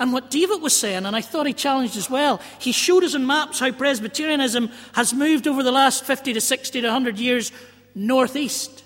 And 0.00 0.14
what 0.14 0.30
David 0.30 0.62
was 0.62 0.74
saying, 0.74 1.04
and 1.04 1.14
I 1.14 1.20
thought 1.20 1.46
he 1.46 1.52
challenged 1.52 1.98
as 1.98 2.08
well, 2.08 2.40
he 2.58 2.72
showed 2.72 3.04
us 3.04 3.14
in 3.14 3.26
maps 3.26 3.60
how 3.60 3.70
Presbyterianism 3.70 4.70
has 4.94 5.12
moved 5.12 5.46
over 5.46 5.62
the 5.62 5.70
last 5.70 6.04
50 6.04 6.32
to 6.32 6.40
60 6.40 6.80
to 6.80 6.86
100 6.86 7.18
years 7.18 7.52
northeast. 7.94 8.82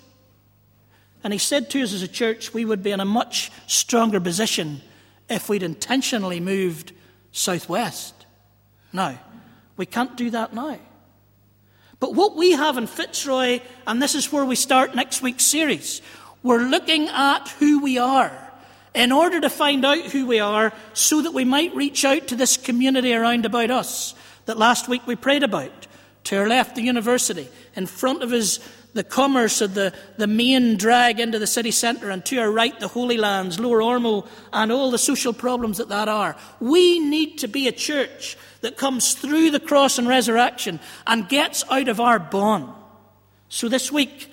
And 1.23 1.31
he 1.31 1.39
said 1.39 1.69
to 1.69 1.81
us 1.81 1.93
as 1.93 2.01
a 2.01 2.07
church, 2.09 2.53
we 2.53 2.65
would 2.65 2.83
be 2.83 2.91
in 2.91 2.99
a 2.99 3.05
much 3.05 3.49
stronger 3.65 4.19
position 4.19 4.81
if 5.29 5.47
we'd 5.47 5.63
intentionally 5.63 6.41
moved 6.41 6.91
southwest. 7.31 8.13
Now, 8.91 9.17
we 9.77 9.85
can't 9.85 10.17
do 10.17 10.29
that 10.31 10.53
now. 10.53 10.79
But 12.01 12.13
what 12.13 12.35
we 12.35 12.51
have 12.51 12.77
in 12.77 12.87
Fitzroy, 12.87 13.61
and 13.87 14.01
this 14.01 14.15
is 14.15 14.33
where 14.33 14.43
we 14.43 14.57
start 14.57 14.95
next 14.95 15.21
week's 15.21 15.45
series, 15.45 16.01
we're 16.43 16.63
looking 16.63 17.07
at 17.07 17.47
who 17.59 17.79
we 17.79 17.97
are 17.97 18.44
in 18.95 19.11
order 19.11 19.41
to 19.41 19.49
find 19.49 19.85
out 19.85 20.05
who 20.05 20.25
we 20.25 20.39
are 20.39 20.73
so 20.93 21.21
that 21.21 21.33
we 21.33 21.45
might 21.45 21.75
reach 21.75 22.05
out 22.05 22.27
to 22.27 22.35
this 22.35 22.57
community 22.57 23.13
around 23.13 23.45
about 23.45 23.69
us 23.69 24.15
that 24.45 24.57
last 24.57 24.87
week 24.87 25.05
we 25.05 25.15
prayed 25.15 25.43
about. 25.43 25.87
To 26.25 26.37
our 26.39 26.47
left, 26.47 26.75
the 26.75 26.81
university. 26.81 27.47
In 27.75 27.85
front 27.85 28.23
of 28.23 28.31
us, 28.31 28.59
the 28.93 29.03
commerce 29.03 29.61
of 29.61 29.75
the, 29.75 29.93
the 30.17 30.25
main 30.25 30.75
drag 30.77 31.19
into 31.19 31.37
the 31.37 31.45
city 31.45 31.69
centre. 31.69 32.09
And 32.09 32.25
to 32.25 32.39
our 32.39 32.51
right, 32.51 32.79
the 32.79 32.87
Holy 32.87 33.17
Lands, 33.17 33.59
Lower 33.59 33.79
Ormeau, 33.79 34.27
and 34.51 34.71
all 34.71 34.89
the 34.89 34.97
social 34.97 35.33
problems 35.33 35.77
that 35.77 35.89
that 35.89 36.07
are. 36.07 36.35
We 36.59 36.99
need 36.99 37.37
to 37.39 37.47
be 37.47 37.67
a 37.67 37.71
church 37.71 38.37
that 38.61 38.77
comes 38.77 39.13
through 39.13 39.51
the 39.51 39.59
cross 39.59 39.99
and 39.99 40.07
resurrection 40.07 40.79
and 41.05 41.29
gets 41.29 41.63
out 41.69 41.89
of 41.89 41.99
our 41.99 42.17
bawn. 42.17 42.73
So 43.49 43.69
this 43.69 43.91
week, 43.91 44.31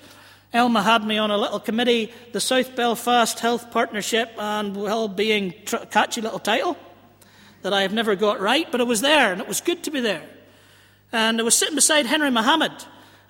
Elma 0.53 0.83
had 0.83 1.03
me 1.03 1.17
on 1.17 1.31
a 1.31 1.37
little 1.37 1.59
committee, 1.59 2.13
the 2.31 2.39
South 2.39 2.75
Belfast 2.75 3.39
Health 3.39 3.71
Partnership 3.71 4.31
and 4.37 4.77
Well-being, 4.77 5.51
catchy 5.89 6.21
little 6.21 6.37
title 6.37 6.77
that 7.63 7.73
I 7.73 7.81
have 7.81 7.93
never 7.93 8.15
got 8.15 8.39
right, 8.39 8.71
but 8.71 8.79
it 8.79 8.85
was 8.85 9.01
there 9.01 9.31
and 9.31 9.41
it 9.41 9.47
was 9.47 9.61
good 9.61 9.83
to 9.85 9.91
be 9.91 9.99
there. 9.99 10.21
And 11.11 11.39
I 11.39 11.43
was 11.43 11.57
sitting 11.57 11.73
beside 11.73 12.05
Henry 12.05 12.29
Mohammed, 12.29 12.71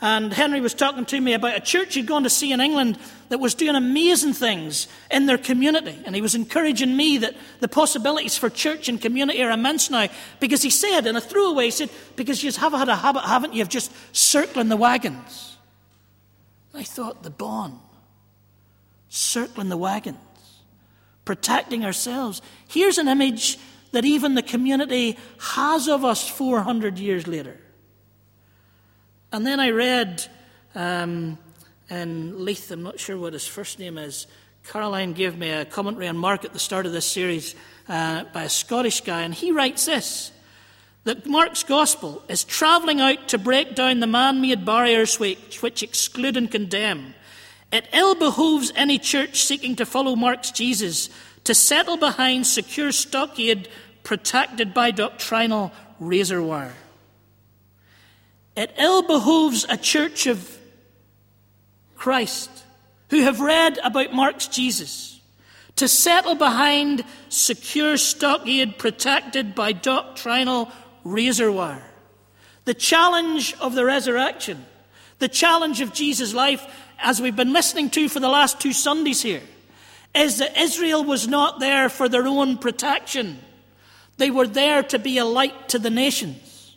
and 0.02 0.34
Henry 0.34 0.60
was 0.60 0.74
talking 0.74 1.06
to 1.06 1.22
me 1.22 1.32
about 1.32 1.56
a 1.56 1.62
church 1.62 1.94
he'd 1.94 2.08
gone 2.08 2.24
to 2.24 2.30
see 2.30 2.52
in 2.52 2.60
England 2.60 2.98
that 3.30 3.40
was 3.40 3.56
doing 3.56 3.76
amazing 3.76 4.34
things 4.34 4.90
in 5.10 5.26
their 5.26 5.38
community. 5.38 5.98
And 6.06 6.14
he 6.14 6.22
was 6.22 6.36
encouraging 6.36 6.98
me 6.98 7.20
that 7.20 7.36
the 7.62 7.70
possibilities 7.70 8.38
for 8.38 8.50
church 8.50 8.90
and 8.90 9.00
community 9.00 9.42
are 9.42 9.52
immense 9.52 9.90
now. 9.90 10.10
Because 10.42 10.62
he 10.62 10.70
said, 10.70 11.08
in 11.08 11.16
a 11.16 11.22
throwaway, 11.22 11.66
he 11.66 11.72
said, 11.72 11.90
because 12.18 12.44
you 12.44 12.52
have 12.52 12.74
had 12.74 12.90
a 12.90 12.98
habit, 12.98 13.24
haven't 13.24 13.54
you, 13.54 13.62
of 13.62 13.70
just 13.70 13.94
circling 14.14 14.68
the 14.68 14.76
wagons. 14.76 15.56
I 16.74 16.84
thought 16.84 17.24
the 17.24 17.30
bawn, 17.30 17.80
circling 19.10 19.70
the 19.70 19.78
wagons, 19.78 20.18
protecting 21.26 21.86
ourselves. 21.86 22.42
Here's 22.68 22.98
an 22.98 23.08
image 23.08 23.60
that 23.92 24.06
even 24.06 24.34
the 24.34 24.42
community 24.42 25.18
has 25.40 25.88
of 25.88 26.04
us 26.04 26.28
400 26.28 26.98
years 26.98 27.28
later. 27.28 27.58
And 29.32 29.46
then 29.46 29.60
I 29.60 29.70
read 29.70 30.26
um, 30.76 31.38
in 31.90 32.44
Leith, 32.44 32.72
I'm 32.72 32.84
not 32.84 33.00
sure 33.00 33.18
what 33.18 33.34
his 33.34 33.46
first 33.46 33.80
name 33.80 33.98
is. 33.98 34.28
Caroline 34.66 35.14
gave 35.14 35.38
me 35.38 35.52
a 35.52 35.66
commentary 35.66 36.08
on 36.08 36.18
Mark 36.18 36.46
at 36.46 36.54
the 36.54 36.60
start 36.60 36.86
of 36.86 36.92
this 36.92 37.06
series 37.06 37.56
uh, 37.88 38.24
by 38.34 38.44
a 38.44 38.50
Scottish 38.50 39.02
guy, 39.02 39.22
and 39.22 39.34
he 39.34 39.52
writes 39.52 39.86
this 39.86 40.32
that 41.04 41.26
Mark's 41.26 41.64
gospel 41.64 42.24
is 42.30 42.44
travelling 42.44 43.02
out 43.02 43.28
to 43.30 43.38
break 43.38 43.76
down 43.76 44.00
the 44.00 44.08
man 44.08 44.42
made 44.42 44.66
barriers 44.66 45.20
which, 45.20 45.62
which 45.62 45.84
exclude 45.84 46.38
and 46.38 46.50
condemn. 46.50 47.14
It 47.72 47.90
ill 47.92 48.16
behoves 48.16 48.72
any 48.76 49.00
church 49.00 49.42
seeking 49.42 49.76
to 49.78 49.86
follow 49.86 50.16
Mark's 50.16 50.52
Jesus 50.52 51.10
to 51.44 51.54
settle 51.54 51.98
behind 51.98 52.48
secure 52.48 52.92
stockade 52.92 53.68
protected 54.04 54.74
by 54.74 54.92
doctrinal 54.92 55.72
razor 56.00 56.42
wire. 56.42 56.76
It 58.56 58.74
ill 58.78 59.02
behoves 59.02 59.66
a 59.68 59.78
church 59.78 60.28
of 60.28 60.58
Christ 61.96 62.50
who 63.10 63.22
have 63.22 63.42
read 63.42 63.80
about 63.84 64.14
Mark's 64.14 64.48
Jesus 64.48 65.20
to 65.76 65.88
settle 65.88 66.36
behind 66.36 67.04
secure 67.30 67.98
stockade 67.98 68.78
protected 68.78 69.56
by 69.56 69.72
doctrinal 69.72 70.72
razor 71.04 71.52
wire. 71.52 71.84
The 72.66 72.74
challenge 72.74 73.54
of 73.60 73.76
the 73.76 73.86
resurrection, 73.86 74.66
the 75.20 75.28
challenge 75.28 75.82
of 75.82 75.94
Jesus' 75.94 76.34
life, 76.34 76.66
as 77.00 77.22
we've 77.22 77.36
been 77.36 77.54
listening 77.54 77.90
to 77.92 78.08
for 78.08 78.20
the 78.20 78.30
last 78.30 78.60
two 78.60 78.74
Sundays 78.74 79.22
here, 79.22 79.42
is 80.16 80.38
that 80.38 80.58
Israel 80.58 81.04
was 81.04 81.28
not 81.28 81.60
there 81.60 81.90
for 81.90 82.08
their 82.08 82.28
own 82.28 82.58
protection. 82.58 83.40
They 84.18 84.32
were 84.32 84.48
there 84.48 84.84
to 84.84 85.00
be 85.00 85.18
a 85.18 85.26
light 85.26 85.70
to 85.70 85.80
the 85.80 85.90
nations. 85.90 86.76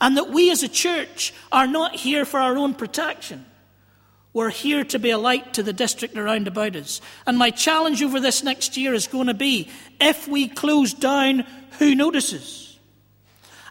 And 0.00 0.16
that 0.16 0.30
we 0.30 0.50
as 0.50 0.62
a 0.62 0.68
church 0.68 1.32
are 1.52 1.66
not 1.66 1.94
here 1.94 2.24
for 2.24 2.40
our 2.40 2.56
own 2.56 2.74
protection. 2.74 3.44
We're 4.32 4.50
here 4.50 4.84
to 4.84 4.98
be 4.98 5.10
a 5.10 5.18
light 5.18 5.54
to 5.54 5.62
the 5.62 5.72
district 5.72 6.16
around 6.16 6.46
about 6.46 6.76
us. 6.76 7.00
And 7.26 7.36
my 7.36 7.50
challenge 7.50 8.02
over 8.02 8.20
this 8.20 8.42
next 8.42 8.76
year 8.76 8.94
is 8.94 9.06
going 9.06 9.26
to 9.26 9.34
be 9.34 9.68
if 10.00 10.28
we 10.28 10.48
close 10.48 10.94
down, 10.94 11.44
who 11.78 11.94
notices? 11.94 12.69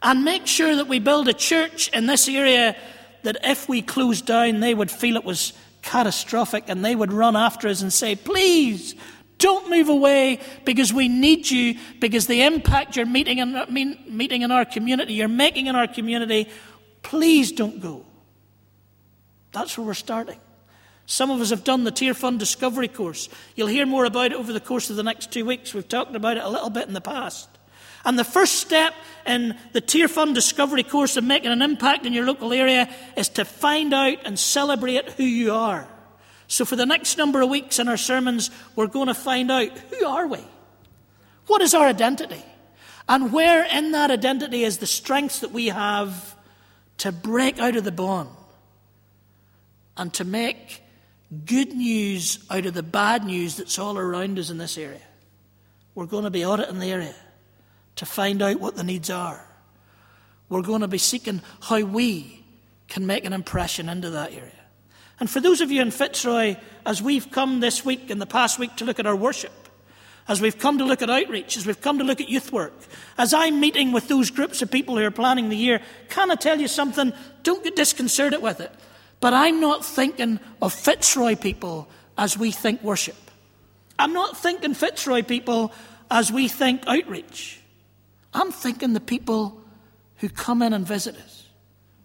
And 0.02 0.24
make 0.24 0.48
sure 0.48 0.76
that 0.76 0.88
we 0.88 1.00
build 1.00 1.28
a 1.28 1.34
church 1.34 1.90
in 1.90 2.06
this 2.06 2.28
area 2.28 2.76
that 3.24 3.38
if 3.44 3.68
we 3.68 3.82
closed 3.82 4.26
down, 4.26 4.62
they 4.62 4.74
would 4.74 4.90
feel 4.90 5.18
it 5.18 5.26
was 5.26 5.54
catastrophic 5.82 6.66
and 6.68 6.84
they 6.84 6.96
would 6.96 7.12
run 7.12 7.36
after 7.36 7.68
us 7.68 7.82
and 7.82 7.92
say, 7.92 8.16
please, 8.16 8.96
don't 9.38 9.70
move 9.70 9.90
away 9.90 10.40
because 10.66 10.94
we 10.94 11.08
need 11.08 11.50
you, 11.50 11.80
because 12.00 12.28
the 12.28 12.44
impact 12.44 12.96
you're 12.96 13.06
meeting 13.06 13.40
in, 13.40 13.98
meeting 14.08 14.42
in 14.42 14.52
our 14.52 14.66
community, 14.66 15.14
you're 15.14 15.28
making 15.28 15.68
in 15.68 15.76
our 15.76 15.88
community, 15.88 16.50
please 17.02 17.52
don't 17.52 17.82
go. 17.82 18.06
That's 19.52 19.78
where 19.78 19.88
we're 19.88 19.94
starting. 19.94 20.40
Some 21.06 21.32
of 21.32 21.42
us 21.42 21.50
have 21.50 21.64
done 21.64 21.86
the 21.86 21.92
Tearfund 21.92 22.38
Discovery 22.38 22.88
course. 22.88 23.30
You'll 23.56 23.68
hear 23.68 23.86
more 23.86 24.06
about 24.06 24.28
it 24.28 24.34
over 24.34 24.54
the 24.54 24.60
course 24.60 24.90
of 24.92 24.96
the 24.96 25.04
next 25.04 25.32
two 25.32 25.44
weeks. 25.44 25.74
We've 25.74 25.88
talked 25.88 26.16
about 26.16 26.38
it 26.38 26.44
a 26.44 26.50
little 26.50 26.70
bit 26.70 26.88
in 26.88 26.94
the 26.94 27.02
past. 27.02 27.50
And 28.06 28.20
the 28.20 28.24
first 28.24 28.56
step 28.56 28.94
in 29.30 29.56
the 29.74 29.82
Tearfund 29.82 30.34
Discovery 30.34 30.84
course 30.84 31.16
of 31.16 31.24
making 31.24 31.52
an 31.52 31.62
impact 31.62 32.06
in 32.06 32.14
your 32.14 32.26
local 32.26 32.52
area 32.52 32.90
is 33.16 33.30
to 33.30 33.46
find 33.46 33.94
out 33.94 34.18
and 34.26 34.38
celebrate 34.38 35.10
who 35.12 35.24
you 35.24 35.54
are. 35.54 35.88
So 36.48 36.66
for 36.66 36.76
the 36.76 36.86
next 36.86 37.18
number 37.18 37.42
of 37.42 37.50
weeks 37.50 37.78
in 37.78 37.88
our 37.88 37.98
sermons, 37.98 38.50
we're 38.76 38.88
going 38.88 39.08
to 39.08 39.14
find 39.14 39.52
out 39.52 39.70
who 39.70 40.06
are 40.06 40.26
we? 40.26 40.40
What 41.46 41.62
is 41.62 41.76
our 41.76 41.86
identity? 41.86 42.44
And 43.08 43.32
where 43.32 43.66
in 43.66 43.92
that 43.92 44.10
identity 44.10 44.64
is 44.64 44.80
the 44.80 44.88
strength 44.88 45.42
that 45.42 45.52
we 45.52 45.68
have 45.68 46.36
to 46.98 47.12
break 47.12 47.60
out 47.60 47.76
of 47.76 47.84
the 47.84 47.92
bawn 47.92 48.30
and 49.96 50.12
to 50.16 50.24
make 50.24 50.82
good 51.46 51.74
news 51.74 52.40
out 52.50 52.66
of 52.66 52.74
the 52.74 52.84
bad 52.84 53.26
news 53.26 53.58
that's 53.58 53.78
all 53.78 53.98
around 53.98 54.40
us 54.40 54.50
in 54.50 54.58
this 54.58 54.78
area. 54.78 55.02
We're 55.94 56.08
going 56.08 56.24
to 56.24 56.32
be 56.32 56.44
auditing 56.44 56.80
the 56.80 56.92
area 56.92 57.16
to 58.00 58.06
find 58.06 58.42
out 58.42 58.62
what 58.62 58.78
the 58.78 58.84
needs 58.84 59.10
are. 59.10 59.46
We're 60.48 60.62
going 60.62 60.82
to 60.82 60.88
be 60.88 60.98
seeking 60.98 61.42
how 61.62 61.82
we 61.82 62.44
can 62.88 63.06
make 63.06 63.26
an 63.26 63.34
impression 63.34 63.90
into 63.90 64.10
that 64.12 64.32
area. 64.32 64.52
And 65.20 65.30
for 65.30 65.42
those 65.42 65.60
of 65.60 65.70
you 65.70 65.82
in 65.82 65.92
Fitzroy, 65.92 66.56
as 66.86 67.02
we've 67.02 67.30
come 67.30 67.60
this 67.60 67.84
week 67.84 68.10
and 68.10 68.22
the 68.22 68.26
past 68.26 68.58
week 68.58 68.78
to 68.78 68.86
look 68.86 69.00
at 69.00 69.06
our 69.06 69.18
worship, 69.18 69.52
as 70.30 70.40
we've 70.40 70.58
come 70.58 70.78
to 70.78 70.86
look 70.86 71.02
at 71.02 71.10
outreach, 71.10 71.58
as 71.58 71.66
we've 71.66 71.82
come 71.82 71.98
to 71.98 72.06
look 72.06 72.22
at 72.22 72.30
youth 72.30 72.54
work, 72.54 72.74
as 73.18 73.34
I'm 73.34 73.60
meeting 73.60 73.92
with 73.92 74.08
those 74.08 74.32
groups 74.32 74.62
of 74.62 74.72
people 74.72 74.98
who 74.98 75.04
are 75.04 75.12
planning 75.12 75.50
the 75.50 75.58
year, 75.58 75.82
can 76.08 76.32
I 76.32 76.36
tell 76.36 76.58
you 76.58 76.70
something? 76.70 77.12
Don't 77.44 77.66
get 77.66 77.76
disconcerted 77.76 78.42
with 78.42 78.62
it. 78.62 78.72
But 79.20 79.34
I'm 79.34 79.60
not 79.60 79.84
thinking 79.84 80.40
of 80.62 80.74
Fitzroy 80.74 81.36
people 81.36 81.90
as 82.18 82.38
we 82.38 82.52
think 82.52 82.82
worship. 82.82 83.18
I'm 83.98 84.14
not 84.14 84.38
thinking 84.38 84.74
Fitzroy 84.74 85.22
people 85.22 85.74
as 86.10 86.32
we 86.32 86.48
think 86.48 86.84
outreach. 86.88 87.59
I'm 88.34 88.52
thinking 88.52 88.94
the 88.94 89.00
people 89.00 89.62
who 90.18 90.30
come 90.30 90.62
in 90.62 90.74
and 90.74 90.86
visit 90.86 91.16
us, 91.16 91.48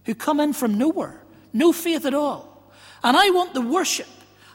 who 0.04 0.14
come 0.14 0.40
in 0.40 0.52
from 0.52 0.78
nowhere, 0.78 1.22
no 1.52 1.72
faith 1.72 2.06
at 2.06 2.14
all. 2.14 2.72
And 3.02 3.16
I 3.16 3.30
want 3.30 3.54
the 3.54 3.60
worship. 3.60 4.08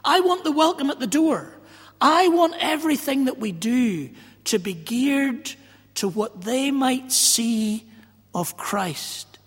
I 0.04 0.20
want 0.20 0.44
the 0.44 0.52
welcome 0.52 0.90
at 0.90 0.98
the 0.98 1.06
door. 1.06 1.52
I 2.00 2.28
want 2.28 2.54
everything 2.58 3.26
that 3.26 3.38
we 3.38 3.52
do 3.52 4.10
to 4.44 4.58
be 4.58 4.74
geared 4.74 5.52
to 5.96 6.08
what 6.08 6.42
they 6.42 6.70
might 6.70 7.12
see 7.12 7.86
of 8.34 8.56
Christ 8.56 9.38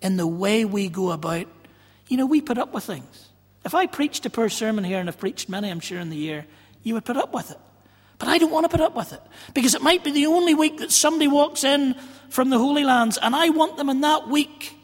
in 0.00 0.16
the 0.16 0.26
way 0.26 0.64
we 0.64 0.88
go 0.88 1.10
about. 1.10 1.46
You 2.08 2.16
know, 2.18 2.26
we 2.26 2.40
put 2.40 2.58
up 2.58 2.74
with 2.74 2.84
things. 2.84 3.28
If 3.64 3.74
I 3.74 3.86
preached 3.86 4.26
a 4.26 4.30
poor 4.30 4.48
sermon 4.48 4.84
here, 4.84 4.98
and 4.98 5.08
I've 5.08 5.18
preached 5.18 5.48
many, 5.48 5.70
I'm 5.70 5.80
sure, 5.80 6.00
in 6.00 6.10
the 6.10 6.16
year, 6.16 6.46
you 6.82 6.94
would 6.94 7.04
put 7.04 7.16
up 7.16 7.32
with 7.32 7.50
it. 7.50 7.58
But 8.22 8.28
I 8.28 8.38
don't 8.38 8.52
want 8.52 8.62
to 8.62 8.68
put 8.68 8.80
up 8.80 8.94
with 8.94 9.12
it 9.12 9.20
because 9.52 9.74
it 9.74 9.82
might 9.82 10.04
be 10.04 10.12
the 10.12 10.26
only 10.26 10.54
week 10.54 10.78
that 10.78 10.92
somebody 10.92 11.26
walks 11.26 11.64
in 11.64 11.96
from 12.28 12.50
the 12.50 12.58
Holy 12.58 12.84
Lands, 12.84 13.18
and 13.20 13.34
I 13.34 13.48
want 13.48 13.76
them 13.76 13.88
in 13.88 14.02
that 14.02 14.28
week 14.28 14.76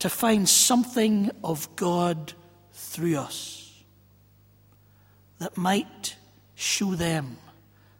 to 0.00 0.10
find 0.10 0.48
something 0.48 1.30
of 1.44 1.68
God 1.76 2.32
through 2.72 3.18
us 3.18 3.72
that 5.38 5.56
might 5.56 6.16
show 6.56 6.96
them 6.96 7.38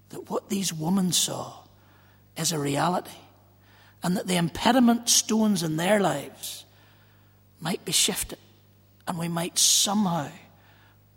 that 0.09 0.29
what 0.29 0.49
these 0.49 0.75
women 0.75 1.13
saw 1.13 1.53
is 2.37 2.51
a 2.51 2.59
reality 2.59 3.13
and 4.03 4.17
that 4.17 4.27
the 4.27 4.39
impediment 4.39 5.09
stones 5.09 5.63
in 5.63 5.77
their 5.77 6.01
lives 6.01 6.65
might 7.61 7.85
be 7.85 7.93
shifted 7.93 8.41
and 9.07 9.17
we 9.21 9.29
might 9.29 9.57
somehow 9.57 10.27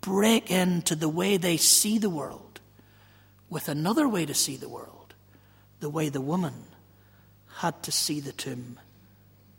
break 0.02 0.52
into 0.52 0.94
the 0.96 1.10
way 1.10 1.38
they 1.38 1.58
see 1.58 1.98
the 1.98 2.10
world 2.12 2.51
with 3.52 3.68
another 3.68 4.08
way 4.08 4.26
to 4.26 4.34
see 4.34 4.56
the 4.56 4.70
world, 4.70 5.14
the 5.82 5.90
way 5.90 6.08
the 6.08 6.22
woman 6.22 6.54
had 7.58 7.84
to 7.84 7.92
see 7.92 8.22
the 8.22 8.32
tomb 8.32 8.80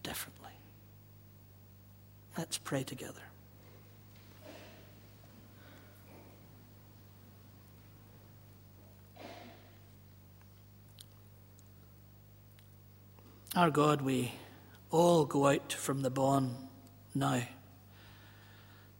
differently. 0.02 0.50
Let's 2.36 2.56
pray 2.56 2.82
together. 2.84 3.20
Our 13.54 13.70
God, 13.70 14.00
we 14.00 14.32
all 14.90 15.26
go 15.26 15.48
out 15.48 15.70
from 15.70 16.00
the 16.00 16.08
bawn 16.08 16.56
now 17.14 17.42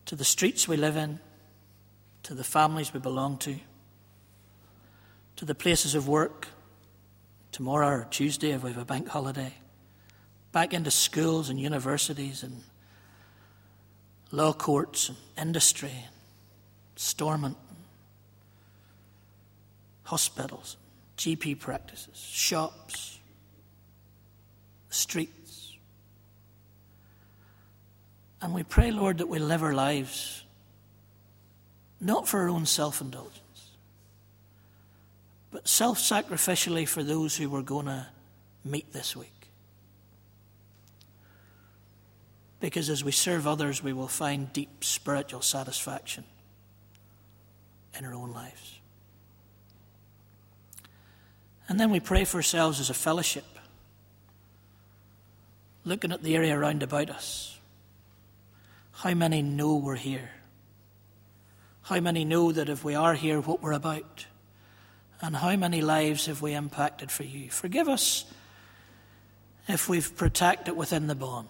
to 0.04 0.14
the 0.14 0.24
streets 0.24 0.68
we 0.68 0.76
live 0.76 0.98
in, 0.98 1.18
to 2.24 2.34
the 2.34 2.44
families 2.44 2.92
we 2.92 3.00
belong 3.00 3.38
to, 3.38 3.56
to 5.36 5.44
the 5.44 5.54
places 5.54 5.94
of 5.94 6.08
work, 6.08 6.48
tomorrow 7.50 7.88
or 7.88 8.06
Tuesday 8.10 8.50
if 8.50 8.62
we 8.62 8.70
have 8.70 8.80
a 8.80 8.84
bank 8.84 9.08
holiday, 9.08 9.52
back 10.52 10.72
into 10.72 10.90
schools 10.90 11.48
and 11.48 11.58
universities 11.60 12.42
and 12.42 12.62
law 14.30 14.52
courts 14.52 15.08
and 15.08 15.18
industry, 15.36 15.92
and 15.92 16.14
Stormont, 16.96 17.56
hospitals, 20.04 20.76
GP 21.16 21.58
practices, 21.60 22.16
shops, 22.16 23.18
streets. 24.88 25.72
And 28.40 28.52
we 28.52 28.62
pray, 28.62 28.90
Lord, 28.90 29.18
that 29.18 29.28
we 29.28 29.38
live 29.38 29.62
our 29.62 29.72
lives 29.72 30.44
not 32.00 32.26
for 32.26 32.40
our 32.40 32.48
own 32.48 32.66
self 32.66 33.00
indulgence, 33.00 33.41
but 35.52 35.68
self 35.68 35.98
sacrificially 35.98 36.88
for 36.88 37.02
those 37.02 37.36
who 37.36 37.48
we're 37.50 37.62
going 37.62 37.86
to 37.86 38.06
meet 38.64 38.92
this 38.92 39.14
week. 39.14 39.28
Because 42.58 42.88
as 42.88 43.04
we 43.04 43.12
serve 43.12 43.46
others, 43.46 43.82
we 43.82 43.92
will 43.92 44.08
find 44.08 44.52
deep 44.52 44.82
spiritual 44.82 45.42
satisfaction 45.42 46.24
in 47.98 48.04
our 48.04 48.14
own 48.14 48.32
lives. 48.32 48.78
And 51.68 51.78
then 51.78 51.90
we 51.90 52.00
pray 52.00 52.24
for 52.24 52.38
ourselves 52.38 52.80
as 52.80 52.90
a 52.90 52.94
fellowship 52.94 53.44
looking 55.84 56.12
at 56.12 56.22
the 56.22 56.36
area 56.36 56.56
around 56.56 56.82
about 56.82 57.10
us. 57.10 57.58
How 58.92 59.14
many 59.14 59.42
know 59.42 59.74
we're 59.76 59.96
here? 59.96 60.30
How 61.82 61.98
many 61.98 62.24
know 62.24 62.52
that 62.52 62.68
if 62.68 62.84
we 62.84 62.94
are 62.94 63.14
here, 63.14 63.40
what 63.40 63.60
we're 63.60 63.72
about? 63.72 64.26
And 65.22 65.36
how 65.36 65.54
many 65.54 65.80
lives 65.80 66.26
have 66.26 66.42
we 66.42 66.52
impacted 66.52 67.12
for 67.12 67.22
you? 67.22 67.48
Forgive 67.48 67.88
us 67.88 68.24
if 69.68 69.88
we've 69.88 70.14
protected 70.16 70.76
within 70.76 71.06
the 71.06 71.14
bawn. 71.14 71.46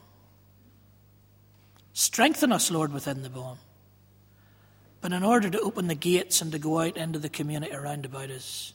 Strengthen 1.94 2.52
us, 2.52 2.70
Lord, 2.70 2.92
within 2.92 3.22
the 3.22 3.30
bawn. 3.30 3.56
But 5.00 5.12
in 5.12 5.22
order 5.22 5.48
to 5.48 5.60
open 5.60 5.88
the 5.88 5.94
gates 5.94 6.42
and 6.42 6.52
to 6.52 6.58
go 6.58 6.80
out 6.80 6.98
into 6.98 7.18
the 7.18 7.30
community 7.30 7.74
around 7.74 8.04
about 8.04 8.30
us, 8.30 8.74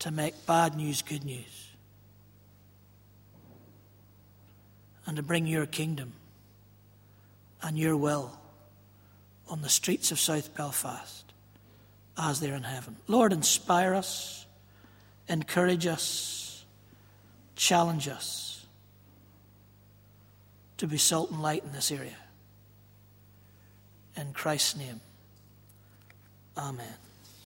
to 0.00 0.10
make 0.10 0.46
bad 0.46 0.76
news 0.76 1.00
good 1.00 1.24
news, 1.24 1.70
and 5.06 5.16
to 5.16 5.22
bring 5.22 5.46
your 5.46 5.66
kingdom 5.66 6.12
and 7.62 7.78
your 7.78 7.96
will 7.96 8.38
on 9.48 9.62
the 9.62 9.68
streets 9.68 10.12
of 10.12 10.20
South 10.20 10.54
Belfast 10.54 11.23
as 12.16 12.40
they're 12.40 12.54
in 12.54 12.62
heaven. 12.62 12.96
Lord, 13.08 13.32
inspire 13.32 13.94
us, 13.94 14.46
encourage 15.28 15.86
us, 15.86 16.64
challenge 17.56 18.08
us 18.08 18.66
to 20.78 20.86
be 20.86 20.98
salt 20.98 21.30
and 21.30 21.42
light 21.42 21.64
in 21.64 21.72
this 21.72 21.90
area. 21.90 22.16
In 24.16 24.32
Christ's 24.32 24.76
name, 24.76 25.00
Amen. 26.56 27.03